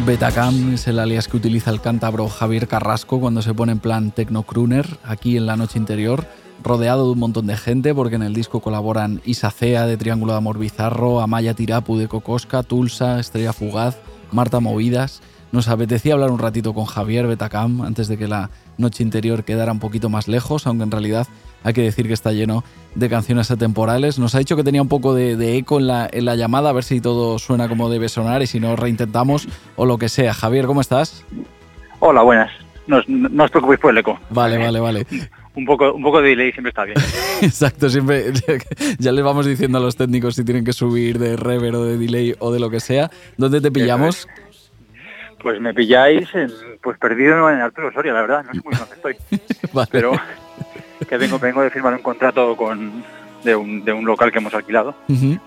Betacam 0.06 0.74
es 0.74 0.88
el 0.88 0.98
alias 0.98 1.28
que 1.28 1.38
utiliza 1.38 1.70
el 1.70 1.80
cántabro 1.80 2.28
Javier 2.28 2.68
Carrasco 2.68 3.20
cuando 3.20 3.44
se 3.44 3.54
pone 3.54 3.74
en 3.74 3.80
plan 3.80 4.12
techno 4.12 4.44
crooner 4.44 4.98
aquí 5.04 5.38
en 5.38 5.46
la 5.46 5.56
noche 5.56 5.78
interior, 5.78 6.26
rodeado 6.64 7.06
de 7.06 7.12
un 7.12 7.20
montón 7.20 7.46
de 7.46 7.56
gente 7.56 7.94
porque 7.94 8.16
en 8.16 8.24
el 8.24 8.34
disco 8.34 8.62
colaboran 8.62 9.22
Isa 9.26 9.52
Cea 9.52 9.86
de 9.86 9.98
Triángulo 9.98 10.34
de 10.34 10.40
Amor 10.40 10.58
Bizarro, 10.58 11.22
Amaya 11.22 11.54
Tirapu 11.54 11.98
de 11.98 12.08
Cocosca, 12.08 12.64
Tulsa, 12.64 13.20
Estrella 13.20 13.54
Fugaz, 13.54 14.00
Marta 14.32 14.60
Movidas. 14.60 15.22
Nos 15.52 15.68
apetecía 15.68 16.14
hablar 16.14 16.32
un 16.32 16.40
ratito 16.40 16.74
con 16.74 16.86
Javier 16.86 17.28
Betacam 17.28 17.82
antes 17.84 18.08
de 18.08 18.18
que 18.18 18.28
la 18.28 18.50
noche 18.77 19.03
interior 19.03 19.43
quedara 19.43 19.71
un 19.71 19.79
poquito 19.79 20.10
más 20.10 20.27
lejos, 20.27 20.67
aunque 20.67 20.84
en 20.84 20.91
realidad 20.91 21.27
hay 21.63 21.73
que 21.73 21.81
decir 21.81 22.07
que 22.07 22.13
está 22.13 22.31
lleno 22.31 22.63
de 22.95 23.10
canciones 23.10 23.51
atemporales. 23.51 24.17
Nos 24.19 24.34
ha 24.36 24.39
dicho 24.39 24.55
que 24.55 24.63
tenía 24.63 24.81
un 24.81 24.88
poco 24.88 25.13
de, 25.13 25.36
de 25.36 25.57
eco 25.57 25.79
en 25.79 25.88
la, 25.88 26.10
en 26.12 26.25
la 26.25 26.36
llamada, 26.36 26.69
a 26.69 26.73
ver 26.73 26.84
si 26.84 26.99
todo 27.01 27.38
suena 27.39 27.69
como 27.69 27.89
debe 27.89 28.10
sonar 28.10 28.41
y 28.41 28.47
si 28.47 28.60
no 28.60 28.75
reintentamos 28.75 29.47
o 29.75 29.86
lo 29.86 29.97
que 29.97 30.10
sea. 30.10 30.34
Javier, 30.34 30.65
¿cómo 30.65 30.81
estás? 30.81 31.23
Hola, 31.99 32.23
buenas. 32.23 32.51
No, 32.88 32.97
os- 32.97 33.07
no 33.07 33.43
os 33.43 33.51
preocupéis 33.51 33.80
por 33.80 33.91
el 33.91 33.99
eco. 33.99 34.19
Vale, 34.32 34.57
vale, 34.57 34.80
vale. 34.80 35.05
Un 35.53 35.65
poco, 35.65 35.91
un 35.93 36.01
poco 36.01 36.22
de 36.22 36.30
delay 36.30 36.53
siempre 36.53 36.69
está 36.69 36.86
bien. 36.86 36.95
Exacto, 37.41 37.89
siempre 37.89 38.32
ya 38.99 39.11
les 39.11 39.22
vamos 39.22 39.45
diciendo 39.45 39.80
a 39.80 39.82
los 39.82 39.97
técnicos 39.97 40.36
si 40.36 40.45
tienen 40.45 40.63
que 40.63 40.72
subir 40.72 41.19
de 41.19 41.36
reverb 41.36 41.76
o 41.76 41.84
de 41.84 41.97
delay 41.97 42.34
o 42.39 42.53
de 42.53 42.59
lo 42.61 42.69
que 42.69 42.80
sea. 42.80 43.11
¿Dónde 43.36 43.59
te 43.59 43.69
pillamos? 43.69 44.30
Pues 45.42 45.60
me 45.60 45.74
pilláis 45.74 46.34
en- 46.36 46.52
pues 46.82 46.98
perdido 46.98 47.50
en 47.50 47.60
Arturo 47.62 47.92
Soria, 47.94 48.14
la 48.14 48.22
verdad. 48.22 48.44
No 48.46 48.54
sé 48.54 48.62
muy 48.64 48.74
dónde 48.76 48.96
estoy. 48.96 49.16
Vale. 49.74 49.89
Pero 49.92 50.12
que 51.08 51.18
vengo, 51.18 51.39
vengo 51.39 51.62
de 51.62 51.70
firmar 51.70 51.94
un 51.94 52.02
contrato 52.02 52.56
con 52.56 53.04
de 53.44 53.56
un, 53.56 53.84
de 53.84 53.92
un 53.92 54.06
local 54.06 54.32
que 54.32 54.38
hemos 54.38 54.54
alquilado 54.54 54.94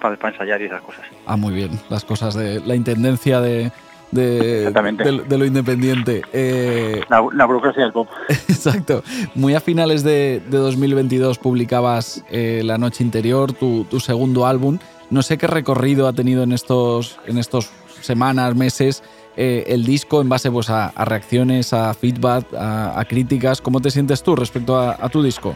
para, 0.01 0.17
para 0.17 0.33
ensayar 0.33 0.61
y 0.61 0.65
esas 0.65 0.83
cosas. 0.83 1.03
Ah, 1.27 1.37
muy 1.37 1.55
bien. 1.55 1.71
Las 1.89 2.05
cosas 2.05 2.35
de 2.35 2.59
la 2.61 2.75
intendencia 2.75 3.41
de, 3.41 3.71
de, 4.11 4.71
de- 4.73 5.25
de 5.29 5.39
lo 5.39 5.45
independiente. 5.45 6.23
Eh, 6.33 7.01
La, 7.09 7.25
la 7.33 7.45
burocracia 7.47 7.85
del 7.85 7.93
pop. 7.93 8.09
Exacto. 8.29 9.05
Muy 9.37 9.55
a 9.55 9.61
finales 9.61 10.03
de, 10.03 10.43
de 10.51 10.59
2022 10.59 11.39
publicabas 11.39 12.25
eh, 12.31 12.63
La 12.65 12.79
Noche 12.79 13.05
Interior, 13.05 13.53
tu, 13.53 13.85
tu 13.85 14.01
segundo 14.01 14.47
álbum. 14.47 14.79
No 15.11 15.23
sé 15.23 15.39
qué 15.39 15.47
recorrido 15.47 16.09
ha 16.09 16.13
tenido 16.15 16.43
en 16.43 16.51
estos, 16.53 17.21
en 17.27 17.39
estos 17.39 17.71
semanas, 18.01 18.57
meses, 18.57 19.05
eh, 19.37 19.65
el 19.69 19.85
disco 19.85 20.21
en 20.21 20.29
base 20.29 20.51
pues, 20.51 20.71
a, 20.71 20.87
a 20.89 21.05
reacciones, 21.05 21.73
a 21.73 21.93
feedback, 21.95 22.47
a, 22.57 23.05
críticas. 23.09 23.61
¿Cómo 23.61 23.81
te 23.81 23.91
sientes 23.91 24.23
tú 24.23 24.37
respecto 24.37 24.79
a, 24.79 25.09
tu 25.09 25.23
disco? 25.23 25.55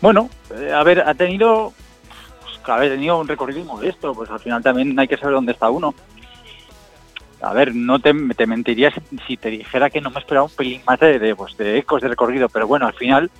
Bueno, 0.00 0.30
eh, 0.56 0.72
a 0.72 0.82
ver, 0.82 1.00
ha 1.00 1.14
tenido, 1.14 1.72
pues, 2.42 2.60
ha 2.68 2.80
tenido 2.80 3.18
un 3.18 3.28
recorrido 3.28 3.64
modesto, 3.64 4.14
pues 4.14 4.30
al 4.30 4.40
final 4.40 4.62
también 4.62 4.98
hay 4.98 5.08
que 5.08 5.16
saber 5.16 5.34
dónde 5.34 5.52
está 5.52 5.68
uno. 5.70 5.94
A 7.42 7.52
ver, 7.54 7.74
no 7.74 7.98
te, 7.98 8.12
te 8.36 8.46
mentiría 8.46 8.90
si, 8.92 9.00
si 9.26 9.36
te 9.36 9.48
dijera 9.50 9.88
que 9.90 10.00
no 10.00 10.10
me 10.10 10.20
esperaba 10.20 10.44
un 10.44 10.50
pelín 10.52 10.82
más 10.86 11.00
de, 11.00 11.18
de, 11.18 11.34
pues, 11.34 11.56
de 11.56 11.78
ecos 11.78 12.02
de 12.02 12.08
recorrido, 12.08 12.48
pero 12.48 12.66
bueno, 12.66 12.86
al 12.86 12.94
final, 12.94 13.30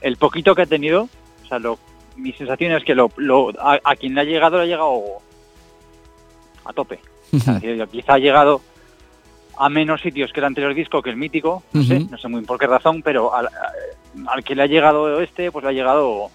el 0.00 0.16
poquito 0.16 0.54
que 0.54 0.62
ha 0.62 0.66
tenido, 0.66 1.08
o 1.44 1.48
sea, 1.48 1.58
lo, 1.60 1.78
mi 2.16 2.32
sensación 2.32 2.72
es 2.72 2.82
que 2.84 2.94
lo, 2.94 3.10
lo- 3.16 3.50
a, 3.60 3.78
a 3.84 3.94
quien 3.96 4.14
le 4.14 4.20
ha 4.22 4.24
llegado, 4.24 4.56
le 4.56 4.64
ha 4.64 4.66
llegado 4.66 5.00
a 6.64 6.72
tope. 6.72 6.98
Quizá 7.90 8.14
ha 8.14 8.18
llegado 8.18 8.60
a 9.58 9.68
menos 9.68 10.00
sitios 10.02 10.32
que 10.32 10.40
el 10.40 10.46
anterior 10.46 10.74
disco, 10.74 11.02
que 11.02 11.10
el 11.10 11.16
mítico, 11.16 11.62
no 11.72 11.82
sé, 11.82 12.00
no 12.00 12.18
sé 12.18 12.28
muy 12.28 12.42
por 12.42 12.58
qué 12.58 12.66
razón, 12.66 13.02
pero 13.02 13.34
al, 13.34 13.48
al 14.26 14.44
que 14.44 14.54
le 14.54 14.62
ha 14.62 14.66
llegado 14.66 15.20
este, 15.20 15.50
pues 15.50 15.64
le 15.64 15.70
ha 15.70 15.72
llegado, 15.72 16.30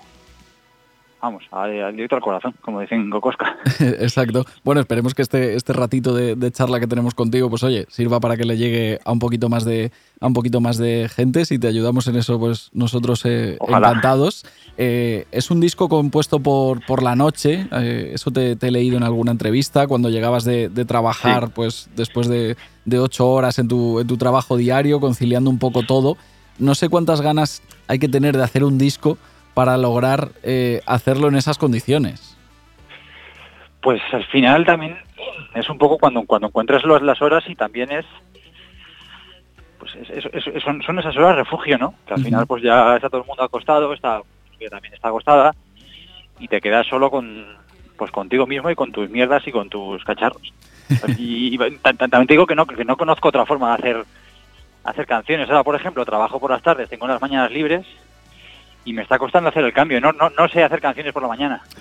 vamos, 1.21 1.43
al, 1.51 1.81
al 1.83 1.95
directo 1.95 2.15
al 2.15 2.21
corazón, 2.21 2.53
como 2.61 2.79
dicen 2.81 3.09
Gokosca. 3.09 3.57
Exacto. 3.79 4.45
Bueno, 4.63 4.81
esperemos 4.81 5.13
que 5.13 5.21
este, 5.21 5.55
este 5.55 5.73
ratito 5.73 6.13
de, 6.15 6.35
de 6.35 6.51
charla 6.51 6.79
que 6.79 6.87
tenemos 6.87 7.13
contigo, 7.13 7.49
pues 7.49 7.63
oye, 7.63 7.85
sirva 7.89 8.19
para 8.19 8.37
que 8.37 8.45
le 8.45 8.57
llegue 8.57 8.99
a 9.05 9.11
un 9.11 9.19
poquito 9.19 9.47
más 9.49 9.63
de, 9.65 9.91
a 10.19 10.27
un 10.27 10.33
poquito 10.33 10.61
más 10.61 10.77
de 10.77 11.09
gente. 11.13 11.45
Si 11.45 11.59
te 11.59 11.67
ayudamos 11.67 12.07
en 12.07 12.15
eso, 12.15 12.39
pues 12.39 12.69
nosotros 12.73 13.21
eh, 13.25 13.57
encantados. 13.67 14.45
Eh, 14.77 15.25
es 15.31 15.51
un 15.51 15.59
disco 15.59 15.89
compuesto 15.89 16.39
por, 16.39 16.85
por 16.85 17.03
la 17.03 17.15
noche. 17.15 17.67
eh, 17.71 18.11
eso 18.13 18.31
te, 18.31 18.55
te 18.55 18.67
he 18.67 18.71
leído 18.71 18.97
en 18.97 19.03
alguna 19.03 19.31
entrevista. 19.31 19.87
Cuando 19.87 20.09
llegabas 20.09 20.43
de, 20.43 20.69
de 20.69 20.85
trabajar, 20.85 21.45
Sí. 21.47 21.51
pues 21.55 21.89
después 21.95 22.27
de, 22.27 22.57
de 22.85 22.99
ocho 22.99 23.27
horas 23.29 23.59
en 23.59 23.67
tu, 23.67 23.99
en 23.99 24.07
tu 24.07 24.17
trabajo 24.17 24.57
diario, 24.57 24.99
conciliando 24.99 25.49
un 25.49 25.59
poco 25.59 25.83
todo. 25.83 26.17
No 26.59 26.75
sé 26.75 26.89
cuántas 26.89 27.21
ganas 27.21 27.61
hay 27.87 27.99
que 27.99 28.07
tener 28.07 28.35
de 28.37 28.43
hacer 28.43 28.63
un 28.63 28.77
disco 28.77 29.17
para 29.53 29.77
lograr 29.77 30.29
eh, 30.43 30.81
hacerlo 30.85 31.27
en 31.27 31.35
esas 31.35 31.57
condiciones. 31.57 32.37
Pues 33.81 34.01
al 34.13 34.25
final 34.27 34.65
también 34.65 34.97
es 35.55 35.69
un 35.69 35.77
poco 35.77 35.97
cuando, 35.97 36.23
cuando 36.23 36.47
encuentras 36.47 36.83
los- 36.83 37.01
las 37.01 37.21
horas 37.21 37.43
y 37.47 37.55
también 37.55 37.91
es, 37.91 38.05
pues 39.79 39.95
es- 39.95 40.25
es- 40.25 40.47
es- 40.47 40.63
son, 40.63 40.81
son 40.83 40.99
esas 40.99 41.15
horas 41.17 41.35
refugio, 41.35 41.77
¿no? 41.77 41.95
Que 42.05 42.13
al 42.13 42.23
final 42.23 42.45
pues 42.47 42.61
ya 42.63 42.95
está 42.95 43.09
todo 43.09 43.21
el 43.21 43.27
mundo 43.27 43.43
acostado, 43.43 43.91
está, 43.93 44.21
que 44.59 44.69
también 44.69 44.93
está 44.93 45.07
acostada 45.09 45.55
y 46.39 46.47
te 46.47 46.61
quedas 46.61 46.85
solo 46.87 47.09
con, 47.09 47.45
pues 47.97 48.11
contigo 48.11 48.45
mismo 48.45 48.69
y 48.69 48.75
con 48.75 48.91
tus 48.91 49.09
mierdas 49.09 49.45
y 49.47 49.51
con 49.51 49.69
tus 49.69 50.03
cacharros. 50.03 50.53
y, 51.17 51.55
y 51.55 51.57
ta- 51.77 51.93
ta- 51.93 52.07
también 52.07 52.27
te 52.27 52.33
digo 52.35 52.45
que 52.45 52.55
no, 52.55 52.65
que 52.67 52.85
no 52.85 52.97
conozco 52.97 53.29
otra 53.29 53.45
forma 53.45 53.69
de 53.69 53.73
hacer, 53.75 54.05
hacer 54.83 55.07
canciones. 55.07 55.49
Ahora, 55.49 55.63
por 55.63 55.75
ejemplo, 55.75 56.05
trabajo 56.05 56.39
por 56.39 56.51
las 56.51 56.61
tardes, 56.61 56.89
tengo 56.89 57.07
las 57.07 57.21
mañanas 57.21 57.51
libres 57.51 57.85
y 58.85 58.93
me 58.93 59.03
está 59.03 59.17
costando 59.19 59.49
hacer 59.49 59.63
el 59.63 59.73
cambio. 59.73 60.01
No, 60.01 60.11
no, 60.11 60.29
no 60.29 60.49
sé 60.49 60.63
hacer 60.63 60.81
canciones 60.81 61.13
por 61.13 61.21
la 61.21 61.29
mañana. 61.29 61.61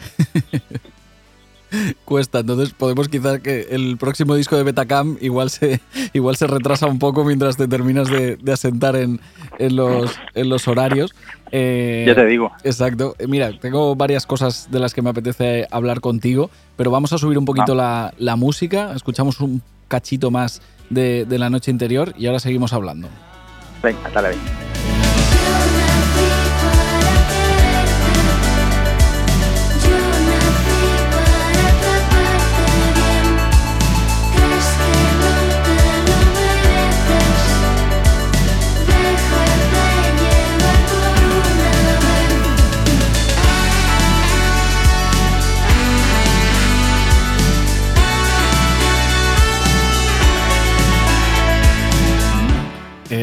cuesta. 2.04 2.40
Entonces 2.40 2.74
podemos 2.74 3.08
quizás 3.08 3.40
que 3.40 3.68
el 3.70 3.96
próximo 3.96 4.34
disco 4.34 4.56
de 4.56 4.64
Betacam 4.64 5.16
igual 5.20 5.50
se, 5.50 5.80
igual 6.12 6.36
se 6.36 6.46
retrasa 6.46 6.86
un 6.86 6.98
poco 6.98 7.24
mientras 7.24 7.56
te 7.56 7.68
terminas 7.68 8.08
de, 8.10 8.36
de 8.36 8.52
asentar 8.52 8.96
en, 8.96 9.20
en 9.58 9.76
los, 9.76 10.18
en 10.34 10.48
los 10.48 10.66
horarios. 10.68 11.14
Eh, 11.52 12.04
Ya 12.06 12.14
te 12.14 12.26
digo. 12.26 12.52
Exacto. 12.64 13.14
Eh, 13.18 13.26
Mira, 13.28 13.58
tengo 13.58 13.94
varias 13.94 14.26
cosas 14.26 14.70
de 14.70 14.80
las 14.80 14.94
que 14.94 15.02
me 15.02 15.10
apetece 15.10 15.66
hablar 15.70 16.00
contigo, 16.00 16.50
pero 16.76 16.90
vamos 16.90 17.12
a 17.12 17.18
subir 17.18 17.38
un 17.38 17.44
poquito 17.44 17.74
la, 17.74 18.12
la 18.18 18.36
música. 18.36 18.92
Escuchamos 18.94 19.40
un 19.40 19.62
cachito 19.88 20.30
más 20.30 20.62
de, 20.90 21.24
de 21.24 21.38
la 21.38 21.50
noche 21.50 21.70
interior 21.70 22.14
y 22.18 22.26
ahora 22.26 22.40
seguimos 22.40 22.72
hablando. 22.72 23.08
Venga, 23.82 24.10
dale, 24.12 24.30
venga. 24.30 24.69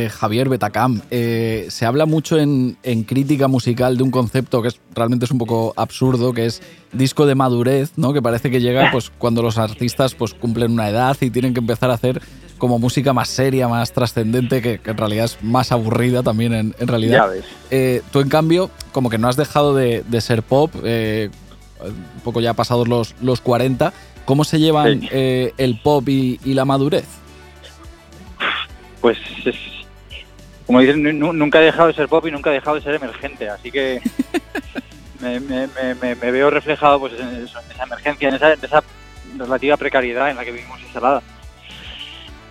Javier 0.10 0.49
Betacam, 0.49 1.01
eh, 1.12 1.68
se 1.70 1.86
habla 1.86 2.05
mucho 2.05 2.38
en, 2.38 2.78
en 2.84 3.03
crítica 3.03 3.47
musical 3.47 3.97
de 3.97 4.03
un 4.03 4.12
concepto 4.12 4.62
que 4.62 4.70
es, 4.70 4.80
realmente 4.93 5.26
es 5.26 5.32
un 5.32 5.38
poco 5.38 5.74
absurdo, 5.78 6.34
que 6.34 6.45
es 6.45 6.62
disco 6.93 7.26
de 7.26 7.36
madurez, 7.36 7.91
¿no? 7.97 8.14
Que 8.14 8.22
parece 8.22 8.49
que 8.51 8.60
llega 8.62 8.89
pues, 8.91 9.12
cuando 9.18 9.41
los 9.41 9.58
artistas 9.58 10.16
pues, 10.16 10.34
cumplen 10.34 10.72
una 10.72 10.89
edad 10.89 11.16
y 11.22 11.30
tienen 11.30 11.53
que 11.53 11.60
empezar 11.60 11.89
a 11.91 11.93
hacer 11.95 12.22
como 12.58 12.80
música 12.80 13.14
más 13.14 13.30
seria, 13.30 13.68
más 13.68 13.91
trascendente, 13.93 14.62
que, 14.62 14.80
que 14.80 14.89
en 14.91 14.97
realidad 14.97 15.26
es 15.26 15.38
más 15.43 15.72
aburrida 15.72 16.24
también 16.24 16.53
en, 16.53 16.76
en 16.80 16.88
realidad. 16.88 17.18
Ya 17.18 17.26
ves. 17.28 17.45
Eh, 17.70 18.01
tú, 18.12 18.20
en 18.20 18.30
cambio, 18.30 18.72
como 18.91 19.10
que 19.12 19.18
no 19.20 19.28
has 19.28 19.36
dejado 19.36 19.76
de, 19.76 20.03
de 20.08 20.22
ser 20.22 20.41
pop. 20.43 20.72
eh, 20.84 21.30
un 21.84 22.22
poco 22.24 22.41
ya 22.41 22.53
pasados 22.55 22.88
los, 22.88 23.14
los 23.22 23.39
40. 23.41 23.93
¿Cómo 24.26 24.43
se 24.43 24.60
llevan 24.60 25.01
Sí. 25.01 25.10
eh, 25.12 25.53
el 25.60 25.80
pop 25.80 26.10
y, 26.10 26.39
y 26.43 26.55
la 26.55 26.66
madurez? 26.66 27.05
Pues 29.01 29.18
es- 29.45 29.55
como 30.68 30.80
dices, 30.82 30.97
nu- 30.97 31.34
nunca 31.34 31.59
he 31.59 31.65
dejado 31.65 31.88
de 31.88 31.93
ser 31.95 32.07
pop 32.07 32.26
y 32.28 32.32
nunca 32.32 32.51
he 32.51 32.53
dejado 32.53 32.76
de 32.76 32.82
ser 32.84 32.93
emergente, 32.95 33.49
así 33.49 33.72
que 33.72 33.99
me, 35.22 35.39
me- 35.39 35.68
me- 35.68 35.95
me- 35.95 36.15
me 36.15 36.32
veo 36.32 36.49
reflejado 36.49 36.99
pues 36.99 37.13
en, 37.20 37.43
eso, 37.45 37.59
en 37.59 37.72
esa 37.72 37.84
emergencia, 37.84 38.30
en 38.30 38.36
esa, 38.36 38.53
en 38.53 38.63
esa 38.63 38.84
relativa 39.38 39.78
precariedad 39.78 40.30
en 40.30 40.36
la 40.36 40.45
que 40.45 40.51
vivimos 40.51 40.80
instalada. 40.82 41.22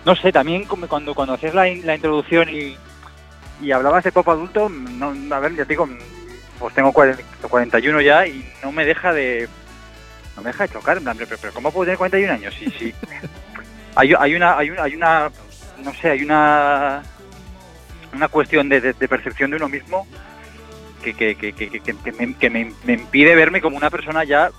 No 0.05 0.15
sé, 0.15 0.31
también 0.31 0.65
cuando 0.65 1.13
cuando 1.13 1.33
hacías 1.33 1.53
la, 1.53 1.67
in- 1.69 1.85
la 1.85 1.95
introducción 1.95 2.49
y, 2.49 2.75
y 3.61 3.71
hablabas 3.71 4.03
de 4.03 4.11
pop 4.11 4.27
adulto, 4.29 4.67
no, 4.69 5.13
a 5.35 5.39
ver, 5.39 5.55
ya 5.55 5.63
te 5.65 5.69
digo, 5.73 5.87
pues 6.59 6.73
tengo 6.73 6.91
40 6.91 7.21
41 7.47 8.01
ya 8.01 8.25
y 8.25 8.43
no 8.63 8.71
me 8.71 8.85
deja 8.85 9.13
de 9.13 9.47
no 10.35 10.41
me 10.43 10.49
deja 10.51 10.63
de 10.67 10.73
chocar, 10.73 10.99
plan, 11.01 11.17
pero, 11.17 11.35
pero 11.41 11.53
¿cómo 11.53 11.71
puedo 11.71 11.85
tener 11.85 11.97
41 11.97 12.33
años? 12.33 12.55
Sí, 12.57 12.65
sí. 12.77 12.93
Hay, 13.95 14.13
hay 14.19 14.35
una 14.35 14.55
hay 14.57 14.69
una 14.69 14.83
hay 14.83 14.95
una 14.95 15.31
no 15.83 15.91
sé, 15.95 16.11
hay 16.11 16.21
una 16.23 17.01
una 18.17 18.27
cuestión 18.27 18.67
de, 18.69 18.81
de- 18.81 18.93
de 18.93 19.07
percepción 19.07 19.49
de 19.51 19.57
uno 19.57 19.69
mismo 19.69 20.05
que, 21.03 21.13
que, 21.13 21.35
que, 21.35 21.53
que, 21.53 22.11
me, 22.13 22.33
que 22.35 22.49
me- 22.49 22.73
me 22.83 22.93
impide 22.93 23.35
verme 23.35 23.61
como 23.61 23.77
una 23.77 23.89
persona 23.89 24.23
ya 24.23 24.49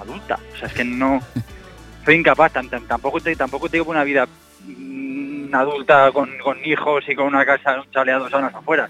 adulta. 0.00 0.38
O 0.54 0.56
sea, 0.58 0.68
es 0.68 0.74
que 0.74 0.84
no 0.84 1.20
soy 2.04 2.16
incapaz, 2.16 2.52
tan- 2.52 2.68
tan- 2.68 2.86
tampoco, 2.86 3.20
te, 3.20 3.36
tampoco 3.36 3.68
tengo 3.68 3.90
una 3.90 4.02
vida 4.04 4.26
mm, 4.66 5.54
adulta 5.54 6.10
con, 6.12 6.36
con 6.38 6.58
hijos 6.64 7.04
y 7.08 7.14
con 7.14 7.26
una 7.26 7.44
casa, 7.46 7.80
un 7.80 7.86
dos 7.92 8.34
años 8.34 8.54
afuera. 8.54 8.88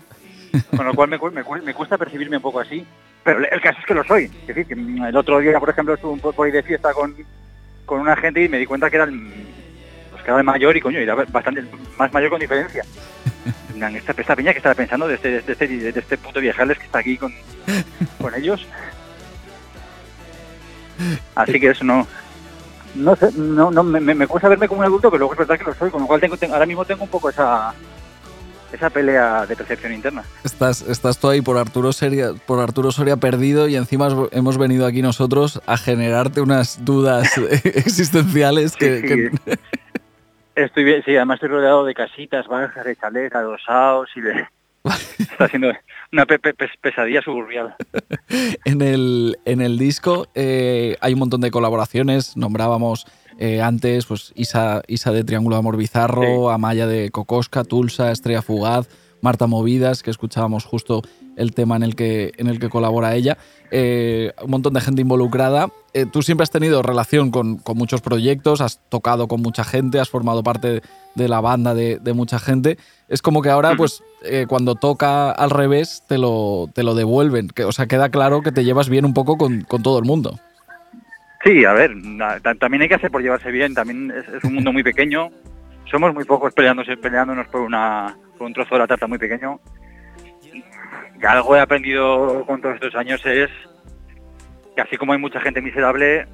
Con 0.77 0.85
lo 0.87 0.95
cual 0.95 1.09
me, 1.09 1.19
me, 1.33 1.43
cu- 1.45 1.63
me 1.63 1.75
cuesta 1.75 1.97
percibirme 1.99 2.37
un 2.37 2.43
poco 2.43 2.61
así. 2.61 2.85
Pero 3.25 3.39
el 3.39 3.61
caso 3.61 3.79
es 3.81 3.87
que 3.87 3.95
lo 3.95 4.05
soy. 4.05 4.25
Es 4.25 4.47
decir, 4.49 4.67
que 4.67 4.75
el 4.75 5.17
otro 5.17 5.39
día, 5.39 5.59
por 5.61 5.71
ejemplo, 5.71 5.95
estuve 5.95 6.13
un 6.13 6.21
poco 6.21 6.43
ahí 6.43 6.51
de 6.51 6.63
fiesta 6.63 6.93
con, 6.93 7.15
con 7.87 8.01
una 8.01 8.17
gente 8.17 8.43
y 8.45 8.49
me 8.49 8.59
di 8.59 8.67
cuenta 8.67 8.91
que 8.91 8.97
era 8.97 9.05
el, 9.05 9.33
pues 10.11 10.23
que 10.23 10.31
era 10.31 10.39
el 10.39 10.45
mayor 10.45 10.77
y 10.77 10.81
coño, 10.81 10.99
era 10.99 11.15
bastante 11.15 11.63
más 11.97 12.13
mayor 12.13 12.31
con 12.31 12.41
diferencia. 12.41 12.85
Plan, 13.73 13.97
Esta, 13.97 14.13
esta 14.17 14.37
peña 14.37 14.53
que 14.53 14.59
estaba 14.59 14.75
pensando 14.75 15.07
de 15.09 15.15
este, 15.15 15.41
de 15.43 15.53
este, 15.53 15.67
de 15.69 15.89
este 16.01 16.19
puto 16.19 16.41
viejales 16.41 16.79
que 16.79 16.85
está 16.85 16.99
aquí 16.99 17.17
con, 17.17 17.33
con 18.21 18.35
ellos. 18.35 18.67
Así 21.35 21.59
que 21.59 21.71
eso 21.71 21.85
no. 21.85 22.07
No 22.95 23.17
sé, 23.17 23.31
no, 23.33 23.71
no 23.71 23.83
me, 23.83 24.27
cuesta 24.27 24.51
verme 24.51 24.69
como 24.69 24.81
un 24.81 24.87
adulto, 24.87 25.11
pero 25.11 25.21
luego 25.21 25.33
es 25.33 25.39
verdad 25.39 25.59
que 25.59 25.65
lo 25.65 25.75
soy, 25.75 25.91
con 25.91 26.03
lo 26.03 26.07
cual 26.07 26.21
tengo, 26.21 26.37
tengo- 26.37 26.53
ahora 26.53 26.67
mismo 26.67 26.85
tengo 26.85 27.05
un 27.05 27.09
poco 27.11 27.31
esa 27.31 27.73
esa 28.71 28.89
pelea 28.89 29.45
de 29.45 29.55
percepción 29.55 29.93
interna. 29.93 30.25
Estás, 30.45 30.81
estás 30.81 31.19
tú 31.19 31.29
ahí 31.29 31.43
por 31.43 31.59
Arturo, 31.59 31.93
Soria, 31.93 32.33
por 32.47 32.59
Arturo 32.59 32.91
Soria 32.91 33.19
perdido 33.19 33.69
y 33.69 33.77
encima 33.77 34.09
hemos 34.31 34.57
venido 34.57 34.87
aquí 34.87 35.03
nosotros 35.03 35.61
a 35.67 35.77
generarte 35.77 36.41
unas 36.41 36.83
dudas 36.83 37.31
existenciales 37.65 38.75
que... 38.77 39.01
Sí, 39.01 39.07
que- 39.07 39.31
sí. 39.31 39.61
Estoy 40.55 40.85
bien, 40.85 41.03
sí, 41.05 41.17
además 41.17 41.37
estoy 41.37 41.49
rodeado 41.49 41.85
de 41.85 41.95
casitas 41.95 42.47
bajas, 42.47 42.85
de 42.85 42.97
chalets, 42.97 43.35
adosados 43.35 44.09
y 44.17 44.21
de... 44.21 44.47
Está 45.19 45.49
siendo 45.49 45.73
una 46.13 46.27
pe- 46.27 46.39
pe- 46.41 46.55
pes- 46.55 46.77
pesadilla 46.81 47.23
suburbial. 47.23 47.75
En 48.65 48.81
el, 48.83 49.37
en 49.45 49.61
el 49.61 49.79
disco 49.79 50.27
eh, 50.35 50.97
hay 51.01 51.13
un 51.13 51.19
montón 51.21 51.41
de 51.41 51.51
colaboraciones. 51.51 52.37
Nombrábamos 52.37 53.07
eh, 53.39 53.61
antes 53.63 54.07
pues 54.07 54.33
Isa, 54.37 54.83
Isa 54.89 55.13
de 55.13 55.25
Triángulo 55.25 55.57
de 55.57 55.61
Amor 55.61 55.77
Bizarro, 55.77 56.51
Amaya 56.51 56.87
de 56.87 57.11
Cocosca, 57.11 57.65
Tulsa, 57.65 58.11
Estrella 58.11 58.43
Fugaz, 58.43 58.89
Marta 59.21 59.47
Movidas, 59.47 60.03
que 60.03 60.11
escuchábamos 60.11 60.65
justo 60.65 61.03
el 61.37 61.55
tema 61.55 61.77
en 61.77 61.83
el 61.83 61.97
que, 61.97 62.33
en 62.37 62.47
el 62.47 62.59
que 62.59 62.69
colabora 62.69 63.15
ella. 63.15 63.39
Eh, 63.71 64.33
un 64.43 64.51
montón 64.51 64.75
de 64.75 64.81
gente 64.81 65.01
involucrada. 65.03 65.69
Eh, 65.95 66.07
tú 66.11 66.23
siempre 66.23 66.43
has 66.43 66.51
tenido 66.51 66.83
relación 66.83 67.31
con, 67.31 67.57
con 67.57 67.77
muchos 67.77 68.01
proyectos, 68.01 68.61
has 68.61 68.81
tocado 68.89 69.29
con 69.29 69.41
mucha 69.41 69.65
gente, 69.65 70.01
has 70.01 70.11
formado 70.11 70.43
parte 70.43 70.83
de 71.15 71.29
la 71.29 71.41
banda 71.41 71.75
de, 71.75 71.99
de 71.99 72.13
mucha 72.13 72.39
gente. 72.39 72.79
Es 73.09 73.23
como 73.23 73.43
que 73.43 73.51
ahora, 73.51 73.75
pues, 73.77 74.03
eh, 74.25 74.47
cuando 74.49 74.75
toca 74.75 75.31
al 75.31 75.51
revés, 75.51 76.05
te 76.09 76.19
lo, 76.19 76.69
te 76.75 76.83
lo 76.83 76.95
devuelven. 76.95 77.49
Que, 77.49 77.65
o 77.65 77.73
sea, 77.73 77.87
queda 77.87 78.11
claro 78.11 78.43
que 78.43 78.53
te 78.53 78.65
llevas 78.65 78.89
bien 78.89 79.05
un 79.05 79.15
poco 79.15 79.37
con, 79.37 79.63
con 79.63 79.83
todo 79.83 79.99
el 79.99 80.05
mundo. 80.05 80.39
Sí, 81.45 81.65
a 81.65 81.73
ver, 81.73 81.91
también 82.61 82.83
hay 82.83 82.89
que 82.89 82.95
hacer 82.95 83.11
por 83.11 83.21
llevarse 83.21 83.51
bien, 83.51 83.75
también 83.75 84.13
es, 84.13 84.29
es 84.33 84.45
un 84.45 84.55
mundo 84.55 84.73
muy 84.73 84.85
pequeño, 84.85 85.31
somos 85.91 86.15
muy 86.15 86.25
pocos 86.25 86.55
peleándose, 86.55 86.97
peleándonos 86.97 87.49
por, 87.49 87.63
una, 87.63 88.17
por 88.39 88.47
un 88.47 88.53
trozo 88.53 88.77
de 88.77 88.79
la 88.79 88.87
tarta 88.87 89.09
muy 89.09 89.19
pequeño. 89.19 89.59
Y 91.23 91.27
algo 91.27 91.55
he 91.55 91.61
aprendido 91.61 92.45
con 92.47 92.61
todos 92.61 92.75
estos 92.75 92.97
años 92.97 93.25
es 93.25 93.49
que 94.75 94.81
así 94.81 94.97
como 94.97 95.13
hay 95.13 95.21
mucha 95.21 95.41
gente 95.41 95.63
miserable, 95.63 96.27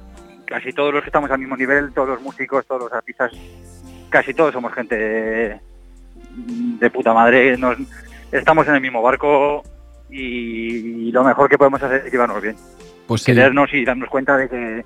casi 0.45 0.73
todos 0.73 0.91
los 0.91 1.03
que 1.03 1.09
estamos 1.09 1.29
al 1.29 1.37
mismo 1.39 1.55
nivel, 1.55 1.93
todos 1.93 2.09
los 2.09 2.21
músicos, 2.21 2.65
todos 2.65 2.83
los 2.83 2.93
artistas, 2.93 3.31
casi 4.09 4.33
todos 4.33 4.53
somos 4.53 4.73
gente 4.73 4.97
de, 4.97 5.59
de 6.79 6.89
puta 6.89 7.13
madre, 7.13 7.55
nos, 7.57 7.77
estamos 8.31 8.67
en 8.67 8.75
el 8.75 8.81
mismo 8.81 9.03
barco 9.03 9.61
y 10.09 11.11
lo 11.11 11.23
mejor 11.23 11.49
que 11.49 11.57
podemos 11.59 11.83
hacer 11.83 12.07
es 12.07 12.11
llevarnos 12.11 12.41
bien 12.41 12.55
Pues 13.05 13.21
sí. 13.21 13.31
querernos 13.31 13.71
y 13.71 13.85
darnos 13.85 14.09
cuenta 14.09 14.37
de 14.37 14.49
que 14.49 14.85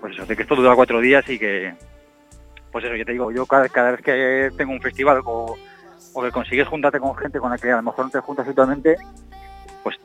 pues 0.00 0.14
eso, 0.14 0.26
de 0.26 0.34
que 0.34 0.42
esto 0.42 0.56
dura 0.56 0.74
cuatro 0.74 1.00
días 1.00 1.28
y 1.28 1.38
que 1.38 1.72
pues 2.72 2.84
eso, 2.84 2.96
yo 2.96 3.04
te 3.04 3.12
digo, 3.12 3.30
yo 3.30 3.46
cada, 3.46 3.68
cada 3.68 3.92
vez 3.92 4.02
que 4.02 4.50
tengo 4.56 4.72
un 4.72 4.80
festival 4.80 5.20
o, 5.24 5.56
o 6.12 6.22
que 6.22 6.30
consigues 6.30 6.68
juntarte 6.68 7.00
con 7.00 7.16
gente 7.16 7.38
con 7.40 7.50
la 7.50 7.58
que 7.58 7.70
a 7.72 7.76
lo 7.76 7.82
mejor 7.82 8.04
no 8.06 8.10
te 8.10 8.20
juntas 8.20 8.46
habitualmente, 8.46 8.96
pues 9.82 9.96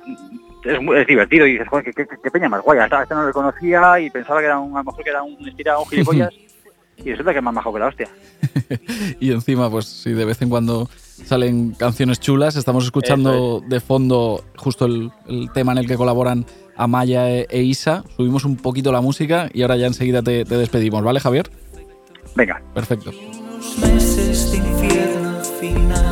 es, 0.66 0.82
muy- 0.82 0.97
es 0.97 1.08
divertido 1.08 1.45
y 1.47 1.54
dices, 1.54 1.68
joder, 1.68 1.86
qué, 1.86 1.93
qué- 1.93 2.08
qué 2.22 2.32
peña 2.32 2.50
más 2.50 2.62
guay, 2.64 2.80
hasta 2.80 3.04
este 3.04 3.16
no 3.16 3.24
lo 3.24 3.32
conocía 3.34 4.00
y 4.00 4.10
pensaba 4.10 4.39
que 4.39 4.45
era 4.47 4.60
un, 4.60 4.76
a 4.76 4.80
lo 4.80 4.86
mejor 4.86 5.04
que 5.04 5.10
era 5.10 5.24
un 5.24 5.47
estirado, 5.47 5.82
un 5.84 5.89
gilipollas 5.89 6.34
y 6.97 7.12
resulta 7.12 7.32
que 7.32 7.38
es 7.38 7.43
más 7.43 7.54
majo 7.54 7.74
que 7.74 7.80
la 7.80 7.88
hostia. 7.88 8.08
Y 9.20 9.32
encima, 9.32 9.70
pues 9.70 9.86
sí, 9.86 10.12
de 10.14 10.26
vez 10.26 10.41
en 10.41 10.50
cuando 10.50 10.89
salen 11.26 11.72
canciones 11.72 12.20
chulas. 12.20 12.56
Estamos 12.56 12.86
escuchando 12.86 13.62
de 13.66 13.80
fondo 13.80 14.43
justo 14.58 14.86
el, 14.86 15.12
el 15.28 15.52
tema 15.52 15.72
en 15.74 15.80
el 15.80 15.88
que 15.88 15.95
colaboran 15.97 16.45
Amaya 16.76 17.30
e, 17.30 17.47
e 17.50 17.62
Isa. 17.64 18.04
Subimos 18.16 18.45
un 18.45 18.56
poquito 18.58 18.91
la 18.91 19.02
música 19.02 19.50
y 19.54 19.62
ahora 19.64 19.76
ya 19.78 19.88
enseguida 19.88 20.22
te, 20.22 20.45
te 20.45 20.58
despedimos, 20.58 21.04
¿vale, 21.04 21.20
Javier? 21.20 21.50
Venga. 22.36 22.62
Perfecto. 22.74 23.12
Meses 25.62 25.76
de 25.76 25.80
infierno 25.80 25.89
final. 25.89 26.09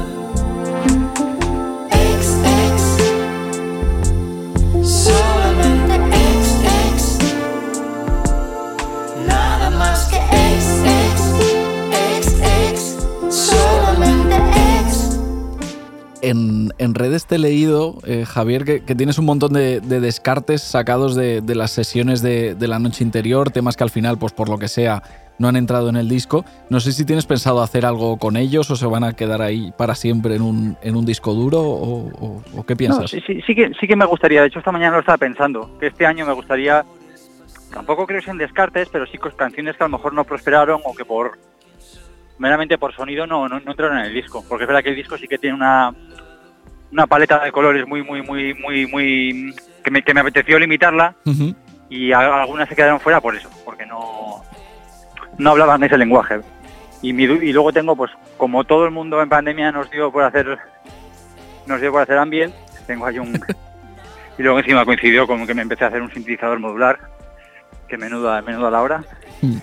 En, 16.30 16.71
en 16.78 16.93
redes 16.95 17.25
te 17.25 17.36
he 17.36 17.39
leído, 17.39 17.99
eh, 18.05 18.25
Javier, 18.25 18.65
que, 18.65 18.84
que 18.84 18.95
tienes 18.95 19.17
un 19.17 19.25
montón 19.25 19.53
de, 19.53 19.80
de 19.80 19.99
descartes 19.99 20.61
sacados 20.61 21.15
de, 21.15 21.41
de 21.41 21.55
las 21.55 21.71
sesiones 21.71 22.21
de, 22.21 22.55
de 22.55 22.67
la 22.67 22.80
noche 22.80 23.03
interior, 23.03 23.49
temas 23.51 23.78
que 23.78 23.84
al 23.84 23.89
final, 23.89 24.17
pues 24.17 24.34
por 24.34 24.49
lo 24.49 24.57
que 24.57 24.67
sea, 24.67 25.03
no 25.39 25.47
han 25.47 25.55
entrado 25.55 25.88
en 25.89 25.95
el 25.95 26.09
disco. 26.09 26.43
No 26.69 26.80
sé 26.80 26.91
si 26.91 27.05
tienes 27.05 27.25
pensado 27.25 27.61
hacer 27.61 27.86
algo 27.86 28.17
con 28.17 28.36
ellos 28.38 28.69
o 28.71 28.75
se 28.75 28.86
van 28.88 29.03
a 29.03 29.13
quedar 29.13 29.41
ahí 29.41 29.71
para 29.78 29.93
siempre 29.95 30.36
en 30.36 30.41
un, 30.41 30.78
en 30.82 30.95
un 30.95 31.05
disco 31.05 31.34
duro 31.34 31.61
o, 31.61 32.07
o- 32.09 32.43
o 32.57 32.63
qué 32.65 32.75
piensas. 32.75 33.01
No, 33.03 33.07
sí, 33.07 33.21
sí, 33.25 33.41
sí 33.45 33.55
que, 33.55 33.71
sí 33.80 33.88
que 33.88 33.95
me 33.95 34.05
gustaría, 34.05 34.41
de 34.41 34.47
hecho 34.47 34.59
esta 34.59 34.71
mañana 34.71 34.95
lo 34.95 34.99
estaba 35.01 35.17
pensando, 35.19 35.78
que 35.80 35.88
este 35.88 36.05
año 36.05 36.25
me 36.25 36.34
gustaría, 36.34 36.84
tampoco 37.71 38.05
creo 38.07 38.19
que 38.19 38.25
sean 38.25 38.38
descartes, 38.39 38.89
pero 38.91 39.05
sí 39.05 39.17
con 39.17 39.32
canciones 39.34 39.78
que 39.78 39.84
a 39.84 39.88
lo 39.88 39.95
mejor 39.97 40.13
no 40.13 40.23
prosperaron 40.23 40.82
o 40.84 40.93
que 40.95 41.05
por 41.05 41.38
meramente 42.39 42.78
por 42.78 42.93
sonido 42.95 43.25
no, 43.28 43.47
no, 43.47 43.59
no 43.59 43.71
entraron 43.71 43.97
en 43.99 44.05
el 44.05 44.13
disco, 44.13 44.43
porque 44.47 44.63
es 44.63 44.67
verdad 44.67 44.84
que 44.84 44.89
el 44.89 44.95
disco 44.95 45.17
sí 45.17 45.28
que 45.28 45.38
tiene 45.38 45.55
una, 45.55 45.93
una 46.92 47.08
paleta 47.08 47.44
de 47.44 47.52
colores 47.52 47.88
muy, 47.88 48.04
muy, 48.04 48.22
muy, 48.22 48.54
muy, 48.54 48.86
muy, 48.88 49.56
que 49.84 49.92
me, 49.92 50.02
que 50.04 50.14
me 50.14 50.22
apeteció 50.22 50.58
limitarla 50.60 51.16
y 51.90 52.12
a- 52.12 52.42
algunas 52.42 52.68
se 52.70 52.76
quedaron 52.76 53.00
fuera 53.00 53.20
por 53.22 53.36
eso, 53.36 53.50
porque 53.66 53.86
no, 53.86 54.44
no 55.38 55.50
hablaban 55.52 55.84
ese 55.84 55.98
lenguaje. 55.98 56.40
Y, 57.02 57.14
mi 57.14 57.26
du- 57.28 57.42
y 57.42 57.54
luego 57.54 57.72
tengo, 57.74 57.96
pues, 57.96 58.12
como 58.38 58.64
todo 58.64 58.86
el 58.86 58.92
mundo 58.92 59.22
en 59.22 59.30
pandemia 59.30 59.72
nos 59.72 59.90
dio 59.92 60.12
por 60.12 60.24
hacer, 60.24 60.58
nos 61.66 61.80
dio 61.82 61.92
por 61.92 62.02
hacer 62.02 62.18
ambient, 62.18 62.54
tengo 62.88 63.06
ahí 63.06 63.20
un... 63.20 63.34
y 64.38 64.44
luego 64.44 64.60
encima 64.60 64.86
coincidió 64.86 65.28
con 65.28 65.46
que 65.46 65.54
me 65.54 65.62
empecé 65.62 65.84
a 65.84 65.88
hacer 65.88 66.02
un 66.02 66.12
sintetizador 66.12 66.60
modular, 66.60 66.98
que 67.88 67.98
menuda, 67.98 68.42
menuda 68.42 68.72
la 68.72 68.82
hora. 68.82 69.04
Mm. 69.42 69.58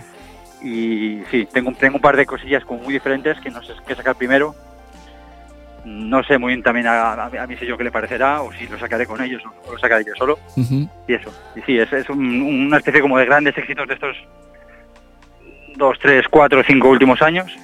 Y 0.63 1.21
sí, 1.29 1.47
tengo, 1.51 1.71
tengo 1.73 1.97
un 1.97 2.01
par 2.01 2.15
de 2.17 2.25
cosillas 2.25 2.63
como 2.65 2.81
muy 2.83 2.93
diferentes 2.93 3.39
que 3.41 3.51
no 3.51 3.61
sé 3.63 3.73
qué 3.87 3.95
sacar 3.95 4.15
primero. 4.15 4.55
No 5.85 6.23
sé 6.23 6.37
muy 6.39 6.53
bien 6.53 6.63
también 6.63 6.87
a, 6.87 7.13
a, 7.13 7.25
a 7.27 7.47
mi 7.47 7.55
sello 7.57 7.77
qué 7.77 7.83
le 7.83 7.91
parecerá, 7.91 8.41
o 8.41 8.51
si 8.53 8.67
lo 8.67 8.77
sacaré 8.79 9.05
con 9.05 9.21
ellos 9.21 9.41
o 9.67 9.71
lo 9.73 9.77
sacaré 9.77 10.03
yo 10.03 10.13
solo 10.15 10.39
y 11.07 11.13
eso. 11.13 11.31
Y 11.55 11.61
sí, 11.61 11.77
es, 11.77 11.93
es 11.93 12.09
un- 12.09 12.41
una 12.67 12.77
especie 12.77 13.01
como 13.01 13.17
de 13.19 13.25
grandes 13.25 13.55
éxitos 13.57 13.87
de 13.87 13.93
estos 13.93 14.17
dos, 15.75 15.97
tres, 15.99 16.27
cuatro, 16.29 16.63
cinco 16.65 16.89
últimos 16.89 17.21
años. 17.21 17.55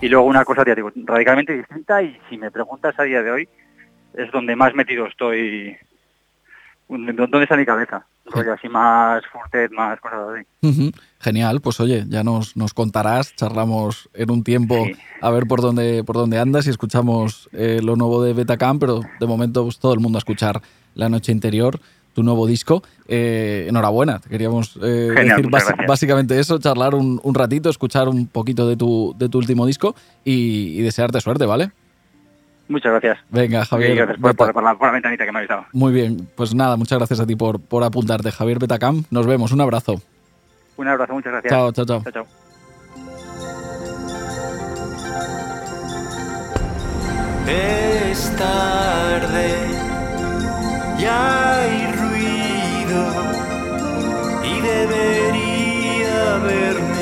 Y 0.00 0.08
luego 0.08 0.26
una 0.26 0.44
cosa, 0.44 0.64
digo, 0.64 0.92
radicalmente 0.96 1.56
distinta 1.56 2.02
y 2.02 2.18
si 2.28 2.36
me 2.36 2.50
preguntas 2.50 2.94
a 2.98 3.04
día 3.04 3.22
de 3.22 3.30
hoy, 3.30 3.48
es 4.16 4.30
donde 4.30 4.54
más 4.54 4.74
metido 4.74 5.06
estoy, 5.06 5.76
donde 6.88 7.42
está 7.44 7.56
mi 7.56 7.64
cabeza. 7.64 8.04
Rollo 8.26 8.54
así 8.54 8.68
más 8.68 9.22
furtet, 9.32 9.70
más 9.72 10.00
cosas 10.00 10.20
así. 10.62 10.92
Genial, 11.20 11.60
pues 11.60 11.78
oye, 11.80 12.04
ya 12.08 12.22
nos, 12.24 12.56
nos 12.56 12.72
contarás, 12.74 13.34
charlamos 13.36 14.08
en 14.14 14.30
un 14.30 14.42
tiempo 14.44 14.84
Sí. 14.86 14.92
a 15.20 15.30
ver 15.30 15.46
por 15.46 15.60
dónde, 15.60 16.02
por 16.04 16.16
dónde 16.16 16.38
andas 16.38 16.66
y 16.66 16.70
escuchamos 16.70 17.48
eh, 17.52 17.80
lo 17.82 17.96
nuevo 17.96 18.22
de 18.22 18.32
Betacam, 18.32 18.78
pero 18.78 19.00
de 19.20 19.26
momento 19.26 19.64
pues, 19.64 19.78
todo 19.78 19.92
el 19.94 20.00
mundo 20.00 20.18
a 20.18 20.20
escuchar 20.20 20.60
La 20.94 21.08
Noche 21.08 21.32
Interior, 21.32 21.78
tu 22.14 22.22
nuevo 22.22 22.46
disco. 22.46 22.82
Eh, 23.08 23.66
enhorabuena, 23.68 24.20
te 24.20 24.28
queríamos 24.30 24.76
eh, 24.82 25.12
Genial, 25.14 25.42
decir 25.42 25.50
básicamente 25.86 26.38
eso, 26.38 26.58
charlar 26.58 26.94
un, 26.94 27.20
un 27.22 27.34
ratito, 27.34 27.68
escuchar 27.68 28.08
un 28.08 28.26
poquito 28.26 28.66
de 28.68 28.76
tu, 28.76 29.14
de 29.18 29.28
tu 29.28 29.38
último 29.38 29.66
disco 29.66 29.94
y, 30.24 30.78
y 30.78 30.82
desearte 30.82 31.20
suerte, 31.20 31.44
¿vale? 31.44 31.72
Muchas 32.68 32.92
gracias. 32.92 33.18
Venga, 33.30 33.64
Javier. 33.66 33.90
Y 33.90 33.94
gracias 33.96 34.18
por, 34.18 34.30
Beta- 34.30 34.44
por- 34.46 34.52
por 34.54 34.62
la, 34.64 34.74
por 34.74 34.86
la 34.88 34.92
ventanita 34.92 35.24
que 35.26 35.32
me 35.32 35.38
habéis 35.38 35.48
dado. 35.50 35.66
Muy 35.72 35.92
bien, 35.92 36.28
pues 36.34 36.54
nada, 36.54 36.76
muchas 36.76 36.98
gracias 36.98 37.20
a 37.20 37.26
ti 37.26 37.36
por, 37.36 37.60
por 37.60 37.84
apuntarte, 37.84 38.30
Javier 38.32 38.58
Betacam. 38.58 39.04
Nos 39.10 39.26
vemos, 39.26 39.52
un 39.52 39.60
abrazo. 39.60 40.00
Un 40.76 40.88
abrazo, 40.88 41.12
muchas 41.12 41.32
gracias. 41.32 41.52
Chao, 41.52 41.72
chao, 41.72 41.84
chao. 41.84 42.02
Chao, 42.02 42.12
chao. 42.12 42.26
Es 47.46 48.34
tarde, 48.36 49.48
ya 50.98 51.56
hay 51.58 51.92
ruido 51.92 53.04
y 54.44 54.60
debería 54.60 56.36
haberme 56.36 56.93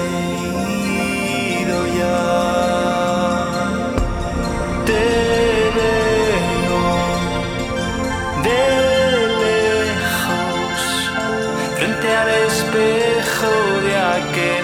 de 14.35 14.62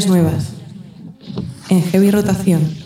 canciones 0.00 0.06
nuevas. 0.06 0.52
En 1.68 1.82
heavy 1.82 2.10
rotación. 2.10 2.80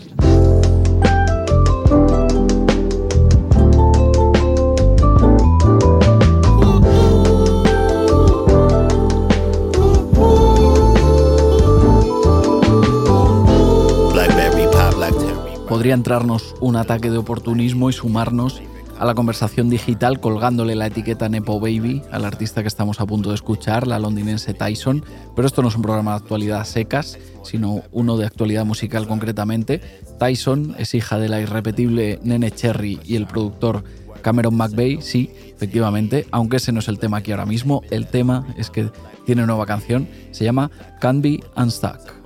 Podría 15.67 15.93
entrarnos 15.93 16.55
un 16.61 16.77
ataque 16.77 17.11
de 17.11 17.17
oportunismo 17.17 17.89
y 17.89 17.93
sumarnos 17.93 18.61
a 18.97 19.05
la 19.05 19.13
conversación 19.13 19.69
digital 19.69 20.19
colgándole 20.19 20.75
la 20.75 20.87
etiqueta 20.87 21.29
Nepo 21.29 21.59
Baby 21.59 22.01
al 22.11 22.25
artista 22.25 22.61
que 22.61 22.67
estamos 22.67 22.99
a 22.99 23.05
punto 23.05 23.29
de 23.29 23.35
escuchar, 23.35 23.87
la 23.87 23.99
londinense 23.99 24.53
Tyson. 24.53 25.03
Pero 25.35 25.47
esto 25.47 25.61
no 25.61 25.67
es 25.67 25.75
un 25.75 25.81
programa 25.81 26.11
de 26.11 26.17
actualidad 26.17 26.65
secas, 26.65 27.17
sino 27.43 27.83
uno 27.91 28.17
de 28.17 28.25
actualidad 28.25 28.65
musical 28.65 29.07
concretamente. 29.07 29.81
Tyson 30.19 30.75
es 30.77 30.93
hija 30.93 31.19
de 31.19 31.29
la 31.29 31.41
irrepetible 31.41 32.19
Nene 32.23 32.51
Cherry 32.51 32.99
y 33.03 33.15
el 33.15 33.27
productor 33.27 33.83
Cameron 34.21 34.55
McVeigh, 34.55 35.01
sí, 35.01 35.31
efectivamente, 35.55 36.25
aunque 36.31 36.57
ese 36.57 36.71
no 36.71 36.79
es 36.79 36.87
el 36.87 36.97
tema 36.97 37.17
aquí 37.17 37.31
ahora 37.31 37.45
mismo. 37.45 37.83
El 37.91 38.07
tema 38.07 38.47
es 38.57 38.71
que 38.71 38.89
tiene 39.25 39.45
nueva 39.45 39.65
canción, 39.65 40.07
se 40.31 40.45
llama 40.45 40.71
Can 40.99 41.21
Be 41.21 41.41
Unstuck. 41.55 42.24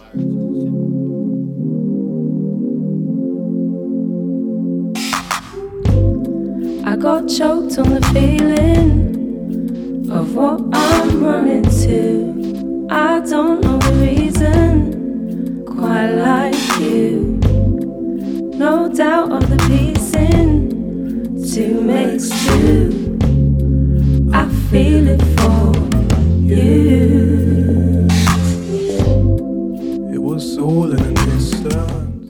Choked 7.37 7.77
on 7.77 7.89
the 7.91 8.01
feeling 8.11 10.09
of 10.11 10.35
what 10.35 10.59
I'm 10.73 11.23
running 11.23 11.61
to. 11.61 12.87
I 12.89 13.19
don't 13.19 13.61
know 13.63 13.77
the 13.77 13.93
reason, 14.01 15.63
quite 15.63 16.09
like 16.09 16.55
you. 16.79 17.39
No 18.55 18.89
doubt 18.91 19.31
of 19.31 19.47
the 19.47 19.57
piecing, 19.67 20.71
two 21.53 21.81
makes 21.81 22.29
two. 22.47 23.19
I 24.33 24.49
feel 24.71 25.07
it 25.07 25.21
for 25.37 25.71
you. 26.41 27.18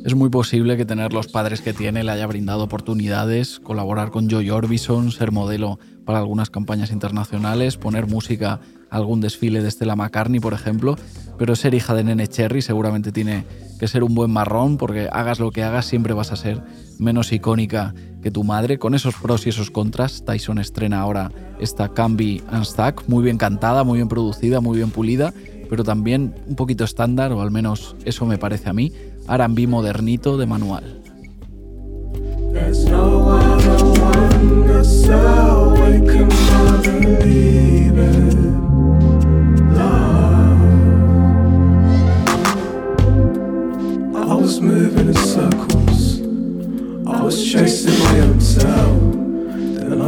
Es 0.06 0.16
muy 0.16 0.30
posible 0.30 0.78
que 0.78 0.86
tener 0.86 1.12
los 1.12 1.28
padres 1.28 1.62
que 1.62 1.74
tiene 1.74 2.04
le 2.04 2.12
haya 2.12 2.26
brindado 2.26 2.64
oportunidades, 2.64 3.60
colaborar 3.60 4.12
con 4.12 4.30
Joy 4.30 4.50
Orbison, 4.50 5.12
ser 5.12 5.32
modelo 5.32 5.78
para 6.06 6.20
algunas 6.20 6.50
campañas 6.50 6.91
internacionales, 6.91 7.76
poner 7.76 8.08
música 8.08 8.62
a 8.89 8.95
algún 8.95 9.20
desfile 9.20 9.62
de 9.62 9.70
Stella 9.70 9.97
McCartney, 9.97 10.39
por 10.39 10.54
ejemplo, 10.54 10.95
pero 11.38 11.56
ser 11.56 11.74
hija 11.74 11.93
de 11.93 12.06
Nene 12.06 12.28
Cherry 12.28 12.62
seguramente 12.62 13.12
tiene 13.12 13.45
que 13.78 13.89
ser 13.89 14.04
un 14.04 14.16
buen 14.16 14.32
marrón 14.32 14.78
porque 14.78 15.10
hagas 15.12 15.39
lo 15.39 15.52
que 15.52 15.64
hagas 15.64 15.86
siempre 15.86 16.14
vas 16.14 16.32
a 16.32 16.38
ser 16.38 16.64
menos 16.97 17.32
icónica 17.34 17.93
que 18.24 18.32
tu 18.32 18.45
madre. 18.45 18.80
Con 18.80 18.95
esos 18.95 19.16
pros 19.16 19.45
y 19.45 19.50
esos 19.50 19.70
contras, 19.70 20.24
Tyson 20.24 20.60
estrena 20.60 21.02
ahora 21.02 21.30
esta 21.60 21.89
Can 21.89 22.16
Be 22.16 22.41
Unstuck, 22.52 23.04
muy 23.08 23.24
bien 23.24 23.38
cantada, 23.38 23.84
muy 23.84 23.97
bien 23.97 24.08
producida, 24.08 24.62
muy 24.62 24.78
bien 24.78 24.91
pulida, 24.91 25.34
pero 25.70 25.84
también 25.84 26.36
un 26.47 26.56
poquito 26.56 26.84
estándar, 26.84 27.32
o 27.32 27.41
al 27.41 27.52
menos 27.52 27.95
eso 28.06 28.26
me 28.26 28.38
parece 28.38 28.70
a 28.70 28.74
mí, 28.74 28.91
R&B 29.30 29.67
modernito 29.67 30.38
de 30.38 30.45
manual. 30.47 30.84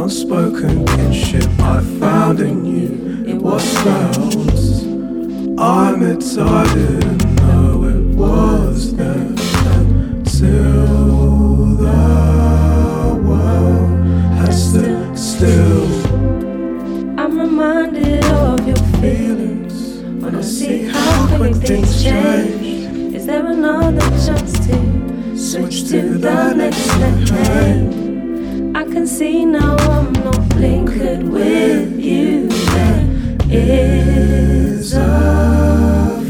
Unspoken 0.02 0.84
kinship 0.84 1.48
I 1.60 1.80
found 2.00 2.40
in 2.40 2.64
you. 2.66 3.24
It 3.24 3.40
was 3.40 3.62
felt. 3.78 4.36
I 5.58 5.92
admit 5.92 6.22
was 8.22 8.94
there 8.94 9.34
until 9.78 10.86
the 11.86 12.02
world 13.26 13.90
has 14.38 14.56
stood 14.70 15.18
still. 15.18 15.84
I'm 17.20 17.34
reminded 17.38 18.24
of 18.26 18.66
your 18.66 18.82
feelings 19.00 19.74
when 20.22 20.36
I 20.36 20.42
see 20.42 20.84
how 20.84 21.36
quick 21.36 21.56
things 21.56 22.02
change. 22.02 23.14
Is 23.16 23.26
there 23.26 23.46
another 23.46 24.08
chance 24.24 24.52
to 24.66 24.76
switch 25.36 25.88
to 25.90 26.00
the 26.26 26.54
next 26.54 26.86
lane? 26.98 28.76
I 28.76 28.84
can 28.84 29.06
see 29.06 29.44
now 29.44 29.76
I'm 29.76 30.12
not 30.12 30.54
linked 30.54 30.96
with 31.36 31.98
you. 31.98 32.48
There 32.74 33.04
is 33.50 34.94
a 34.94 36.21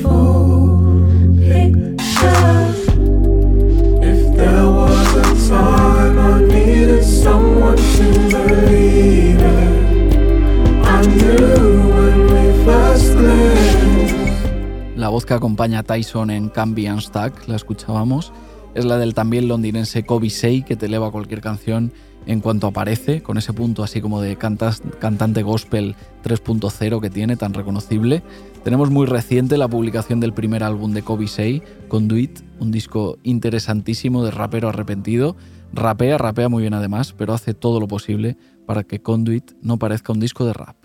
voz 15.12 15.26
que 15.26 15.34
acompaña 15.34 15.80
a 15.80 15.82
Tyson 15.82 16.30
en 16.30 16.50
and 16.56 17.00
Stack, 17.00 17.46
la 17.46 17.56
escuchábamos, 17.56 18.32
es 18.74 18.86
la 18.86 18.96
del 18.96 19.12
también 19.12 19.46
londinense 19.46 20.04
Kobe 20.04 20.30
Say, 20.30 20.62
que 20.62 20.74
te 20.74 20.86
eleva 20.86 21.10
cualquier 21.10 21.42
canción 21.42 21.92
en 22.24 22.40
cuanto 22.40 22.66
aparece, 22.66 23.22
con 23.22 23.36
ese 23.36 23.52
punto 23.52 23.82
así 23.82 24.00
como 24.00 24.22
de 24.22 24.36
cantas, 24.36 24.80
cantante 25.00 25.42
gospel 25.42 25.96
3.0 26.24 27.02
que 27.02 27.10
tiene, 27.10 27.36
tan 27.36 27.52
reconocible. 27.52 28.22
Tenemos 28.64 28.88
muy 28.88 29.04
reciente 29.04 29.58
la 29.58 29.68
publicación 29.68 30.18
del 30.18 30.32
primer 30.32 30.64
álbum 30.64 30.94
de 30.94 31.02
Kobe 31.02 31.28
Say, 31.28 31.62
Conduit, 31.88 32.40
un 32.58 32.72
disco 32.72 33.18
interesantísimo 33.22 34.24
de 34.24 34.30
rapero 34.30 34.70
arrepentido. 34.70 35.36
Rapea, 35.74 36.16
rapea 36.16 36.48
muy 36.48 36.62
bien 36.62 36.72
además, 36.72 37.12
pero 37.12 37.34
hace 37.34 37.52
todo 37.52 37.80
lo 37.80 37.86
posible 37.86 38.38
para 38.64 38.82
que 38.82 39.02
Conduit 39.02 39.52
no 39.60 39.78
parezca 39.78 40.14
un 40.14 40.20
disco 40.20 40.46
de 40.46 40.54
rap. 40.54 40.76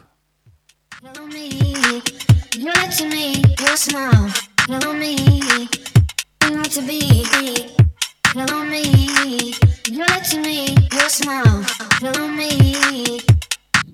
You're 9.97 10.05
letting 10.05 10.41
me, 10.43 10.75
your 10.91 11.09
smile, 11.09 11.63
follow 11.99 12.27
me. 12.27 13.21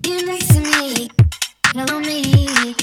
You 0.04 0.26
next 0.26 0.48
to 0.48 0.60
me, 0.60 1.08
follow 1.72 2.00
me. 2.00 2.74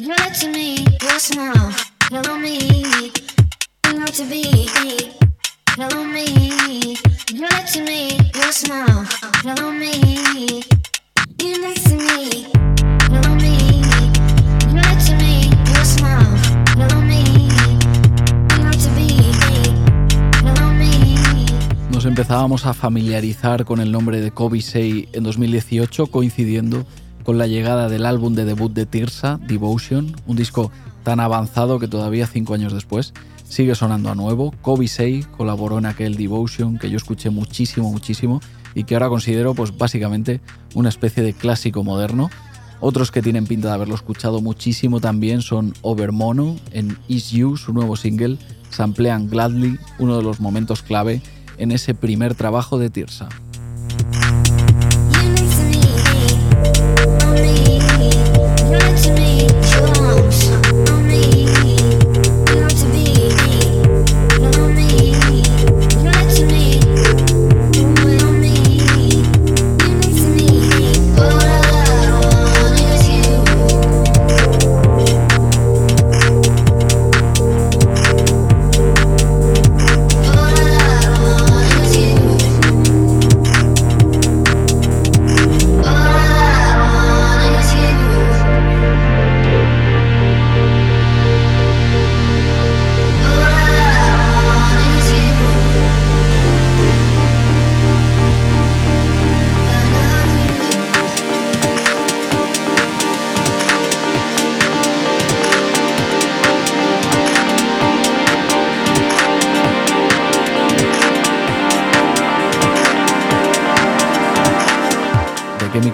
You're 0.00 0.16
letting 0.16 0.52
me, 0.52 0.84
your 1.02 1.18
smile, 1.20 1.70
follow 2.10 2.36
me. 2.36 2.58
You 3.86 3.98
know 3.98 4.06
to 4.06 4.24
be, 4.24 5.10
follow 5.76 6.04
me. 6.04 6.96
You're 7.32 7.48
letting 7.48 7.84
me, 7.84 8.18
your 8.34 8.50
smile, 8.50 9.04
follow 9.04 9.70
me. 9.70 10.64
You 11.40 11.60
next 11.60 11.84
to 11.84 11.96
me, 11.96 12.46
follow 13.08 13.34
me. 13.36 13.73
Nos 22.04 22.10
empezábamos 22.10 22.66
a 22.66 22.74
familiarizar 22.74 23.64
con 23.64 23.80
el 23.80 23.90
nombre 23.90 24.20
de 24.20 24.30
Kobe 24.30 24.60
Say 24.60 25.08
en 25.14 25.24
2018, 25.24 26.08
coincidiendo 26.08 26.84
con 27.22 27.38
la 27.38 27.46
llegada 27.46 27.88
del 27.88 28.04
álbum 28.04 28.34
de 28.34 28.44
debut 28.44 28.70
de 28.70 28.84
Tirsa, 28.84 29.40
Devotion, 29.48 30.14
un 30.26 30.36
disco 30.36 30.70
tan 31.02 31.18
avanzado 31.18 31.78
que 31.78 31.88
todavía 31.88 32.26
cinco 32.26 32.52
años 32.52 32.74
después 32.74 33.14
sigue 33.48 33.74
sonando 33.74 34.10
a 34.10 34.14
nuevo. 34.14 34.52
Kobe 34.60 34.86
Say 34.86 35.22
colaboró 35.34 35.78
en 35.78 35.86
aquel 35.86 36.16
Devotion 36.16 36.76
que 36.78 36.90
yo 36.90 36.98
escuché 36.98 37.30
muchísimo, 37.30 37.90
muchísimo 37.90 38.42
y 38.74 38.84
que 38.84 38.96
ahora 38.96 39.08
considero 39.08 39.54
pues 39.54 39.74
básicamente 39.74 40.42
una 40.74 40.90
especie 40.90 41.22
de 41.22 41.32
clásico 41.32 41.84
moderno. 41.84 42.28
Otros 42.80 43.12
que 43.12 43.22
tienen 43.22 43.46
pinta 43.46 43.68
de 43.68 43.74
haberlo 43.76 43.94
escuchado 43.94 44.42
muchísimo 44.42 45.00
también 45.00 45.40
son 45.40 45.72
Overmono 45.80 46.56
en 46.70 46.98
Is 47.08 47.30
You, 47.30 47.56
su 47.56 47.72
nuevo 47.72 47.96
single, 47.96 48.36
samplean 48.68 49.30
Gladly, 49.30 49.78
uno 49.98 50.18
de 50.18 50.22
los 50.22 50.38
momentos 50.38 50.82
clave 50.82 51.22
en 51.58 51.72
ese 51.72 51.94
primer 51.94 52.34
trabajo 52.34 52.78
de 52.78 52.90
Tirsa. 52.90 53.28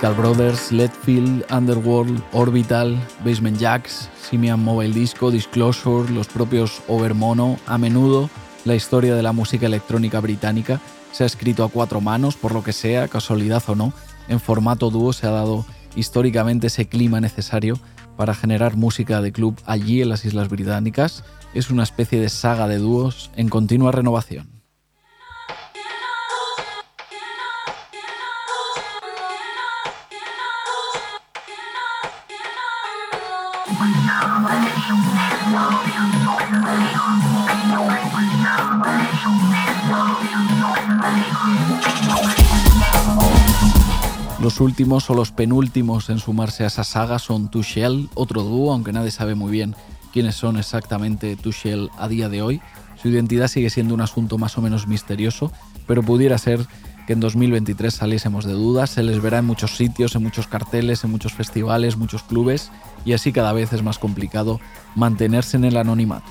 Chemical 0.01 0.23
Brothers, 0.23 0.73
Letfield, 0.73 1.45
Underworld, 1.53 2.23
Orbital, 2.33 2.99
Basement 3.23 3.59
Jacks, 3.59 4.09
Simian 4.19 4.65
Mobile 4.65 4.95
Disco, 4.95 5.31
Disclosure, 5.31 6.11
los 6.11 6.27
propios 6.27 6.81
Overmono, 6.89 7.59
a 7.67 7.77
menudo 7.77 8.31
la 8.65 8.75
historia 8.75 9.15
de 9.15 9.23
la 9.23 9.33
música 9.33 9.67
electrónica 9.67 10.21
británica 10.21 10.81
se 11.13 11.25
ha 11.25 11.27
escrito 11.27 11.65
a 11.65 11.69
cuatro 11.69 12.01
manos, 12.01 12.37
por 12.37 12.53
lo 12.53 12.65
que 12.65 12.73
sea, 12.73 13.09
casualidad 13.09 13.63
o 13.67 13.75
no, 13.75 13.93
en 14.29 14.41
formato 14.41 14.89
dúo 14.89 15.13
se 15.13 15.27
ha 15.27 15.33
dado 15.33 15.67
históricamente 15.95 16.69
ese 16.69 16.89
clima 16.89 17.21
necesario 17.21 17.79
para 18.17 18.35
generar 18.35 18.77
música 18.77 19.21
de 19.21 19.33
club 19.33 19.61
allí 19.67 20.01
en 20.01 20.09
las 20.09 20.25
Islas 20.25 20.49
Británicas. 20.49 21.25
Es 21.53 21.69
una 21.69 21.83
especie 21.83 22.19
de 22.19 22.31
saga 22.31 22.69
de 22.69 22.79
dúos 22.79 23.31
en 23.37 23.51
continua 23.51 23.93
renovación. 23.93 24.60
Los 44.41 44.61
últimos 44.61 45.09
o 45.09 45.15
los 45.15 45.33
penúltimos 45.33 46.11
en 46.11 46.19
sumarse 46.19 46.65
a 46.65 46.67
esa 46.67 46.85
saga 46.85 47.19
son 47.19 47.51
Tuchel, 47.51 48.09
otro 48.15 48.43
dúo, 48.43 48.73
aunque 48.73 48.93
nadie 48.93 49.11
sabe 49.11 49.35
muy 49.35 49.51
bien 49.51 49.75
quiénes 50.13 50.35
son 50.35 50.59
exactamente 50.59 51.37
Tuchel 51.37 51.91
a 51.99 52.09
día 52.09 52.29
de 52.29 52.43
hoy. 52.43 52.61
Su 53.01 53.09
identidad 53.09 53.49
sigue 53.49 53.71
siendo 53.71 53.95
un 53.95 54.01
asunto 54.03 54.37
más 54.37 54.59
o 54.59 54.63
menos 54.63 54.87
misterioso, 54.87 55.53
pero 55.87 56.03
pudiera 56.03 56.37
ser 56.37 56.67
que 57.11 57.15
en 57.15 57.19
2023 57.19 57.93
saliésemos 57.93 58.45
de 58.45 58.53
dudas. 58.53 58.91
Se 58.91 59.03
les 59.03 59.21
verá 59.21 59.39
en 59.39 59.45
muchos 59.45 59.77
sitios, 59.77 60.15
en 60.15 60.23
muchos 60.23 60.47
carteles, 60.47 61.03
en 61.03 61.11
muchos 61.11 61.33
festivales, 61.33 61.97
muchos 61.97 62.23
clubes, 62.23 62.71
y 63.05 63.15
así 63.15 63.33
cada 63.33 63.53
vez 63.53 63.73
es 63.73 63.83
más 63.83 63.99
complicado 63.99 64.61
mantenerse 64.95 65.57
en 65.57 65.65
el 65.65 65.77
anonimato. 65.77 66.31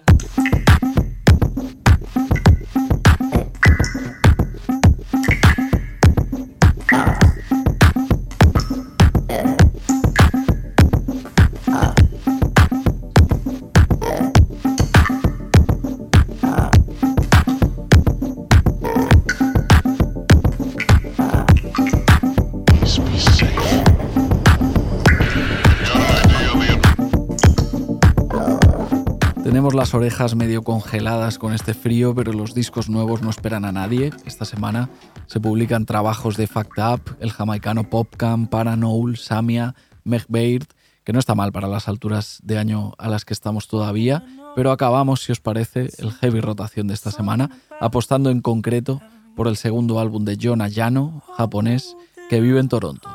Las 29.73 29.93
orejas 29.93 30.35
medio 30.35 30.63
congeladas 30.63 31.39
con 31.39 31.53
este 31.53 31.73
frío, 31.73 32.13
pero 32.13 32.33
los 32.33 32.53
discos 32.53 32.89
nuevos 32.89 33.21
no 33.21 33.29
esperan 33.29 33.63
a 33.63 33.71
nadie. 33.71 34.11
Esta 34.25 34.43
semana 34.43 34.89
se 35.27 35.39
publican 35.39 35.85
trabajos 35.85 36.35
de 36.35 36.45
Fact 36.45 36.77
Up, 36.77 37.15
el 37.19 37.31
jamaicano 37.31 37.89
Popcam, 37.89 38.47
Paranoul, 38.47 39.17
Samia, 39.17 39.73
Meg 40.03 40.25
Baird, 40.27 40.67
que 41.03 41.13
no 41.13 41.19
está 41.19 41.35
mal 41.35 41.51
para 41.51 41.67
las 41.67 41.87
alturas 41.87 42.39
de 42.43 42.57
año 42.57 42.93
a 42.97 43.07
las 43.07 43.23
que 43.23 43.33
estamos 43.33 43.67
todavía, 43.67 44.25
pero 44.55 44.71
acabamos, 44.71 45.23
si 45.23 45.31
os 45.31 45.39
parece, 45.39 45.89
el 45.97 46.11
heavy 46.11 46.41
rotación 46.41 46.87
de 46.87 46.93
esta 46.93 47.11
semana, 47.11 47.49
apostando 47.79 48.29
en 48.29 48.41
concreto 48.41 49.01
por 49.35 49.47
el 49.47 49.55
segundo 49.55 49.99
álbum 49.99 50.25
de 50.25 50.37
John 50.39 50.61
Ayano, 50.61 51.23
japonés, 51.37 51.95
que 52.29 52.41
vive 52.41 52.59
en 52.59 52.69
Toronto. 52.69 53.09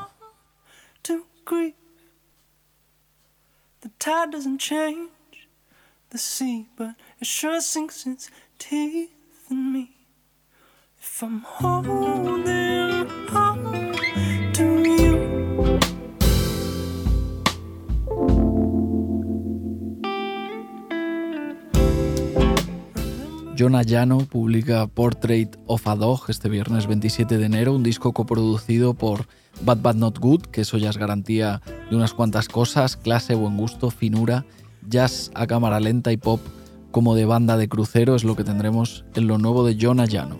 The 6.10 6.18
sea, 6.18 6.68
but 6.76 6.94
it 7.20 7.26
sure 7.26 7.60
sinks 7.60 8.06
its 8.06 8.30
teeth 8.58 9.10
in 9.50 9.72
me. 9.72 9.90
If 11.00 11.22
I'm. 11.22 11.44
John 23.56 23.74
Ayano 23.74 24.18
publica 24.26 24.86
Portrait 24.86 25.56
of 25.66 25.86
a 25.88 25.96
Dog 25.96 26.24
este 26.28 26.50
viernes 26.50 26.86
27 26.86 27.38
de 27.38 27.46
enero, 27.46 27.72
un 27.72 27.82
disco 27.82 28.12
coproducido 28.12 28.92
por 28.92 29.28
Bad 29.62 29.78
Bad 29.80 29.94
Not 29.94 30.18
Good, 30.18 30.42
que 30.42 30.60
eso 30.60 30.76
ya 30.76 30.90
es 30.90 30.98
garantía 30.98 31.62
de 31.88 31.96
unas 31.96 32.12
cuantas 32.12 32.48
cosas, 32.48 32.98
clase, 32.98 33.34
buen 33.34 33.56
gusto, 33.56 33.90
finura, 33.90 34.44
jazz 34.88 35.30
a 35.34 35.46
cámara 35.46 35.80
lenta 35.80 36.12
y 36.12 36.16
pop 36.16 36.40
como 36.90 37.14
de 37.14 37.24
banda 37.24 37.56
de 37.56 37.68
crucero 37.68 38.14
es 38.14 38.24
lo 38.24 38.36
que 38.36 38.44
tendremos 38.44 39.04
en 39.14 39.26
lo 39.26 39.38
nuevo 39.38 39.64
de 39.64 39.76
John 39.80 40.00
Ayano. 40.00 40.36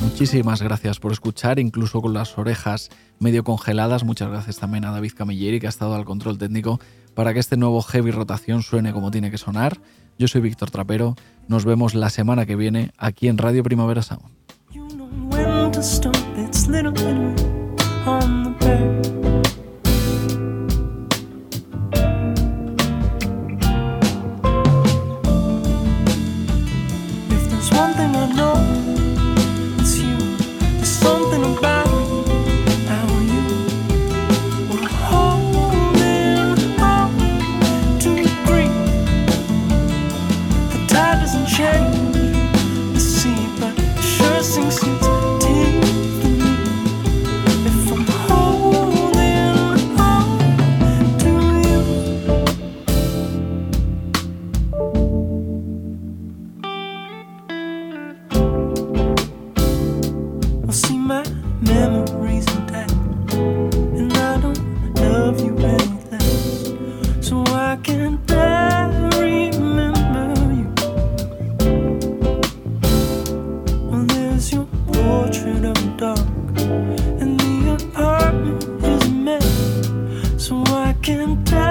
Muchísimas 0.00 0.62
gracias 0.62 0.98
por 0.98 1.12
escuchar, 1.12 1.58
incluso 1.58 2.00
con 2.00 2.14
las 2.14 2.38
orejas 2.38 2.88
medio 3.18 3.44
congeladas. 3.44 4.02
Muchas 4.02 4.30
gracias 4.30 4.56
también 4.56 4.86
a 4.86 4.90
David 4.90 5.12
Camilleri, 5.14 5.60
que 5.60 5.66
ha 5.66 5.68
estado 5.68 5.94
al 5.94 6.06
control 6.06 6.38
técnico 6.38 6.80
para 7.14 7.34
que 7.34 7.38
este 7.38 7.58
nuevo 7.58 7.82
heavy 7.82 8.12
rotación 8.12 8.62
suene 8.62 8.94
como 8.94 9.10
tiene 9.10 9.30
que 9.30 9.36
sonar. 9.36 9.78
Yo 10.18 10.28
soy 10.28 10.40
Víctor 10.40 10.70
Trapero. 10.70 11.14
Nos 11.48 11.64
vemos 11.64 11.94
la 11.94 12.10
semana 12.10 12.46
que 12.46 12.56
viene 12.56 12.92
aquí 12.96 13.28
en 13.28 13.38
Radio 13.38 13.62
Primavera 13.62 14.02
Sound. 14.02 14.36
So 81.04 81.12
I 81.12 81.65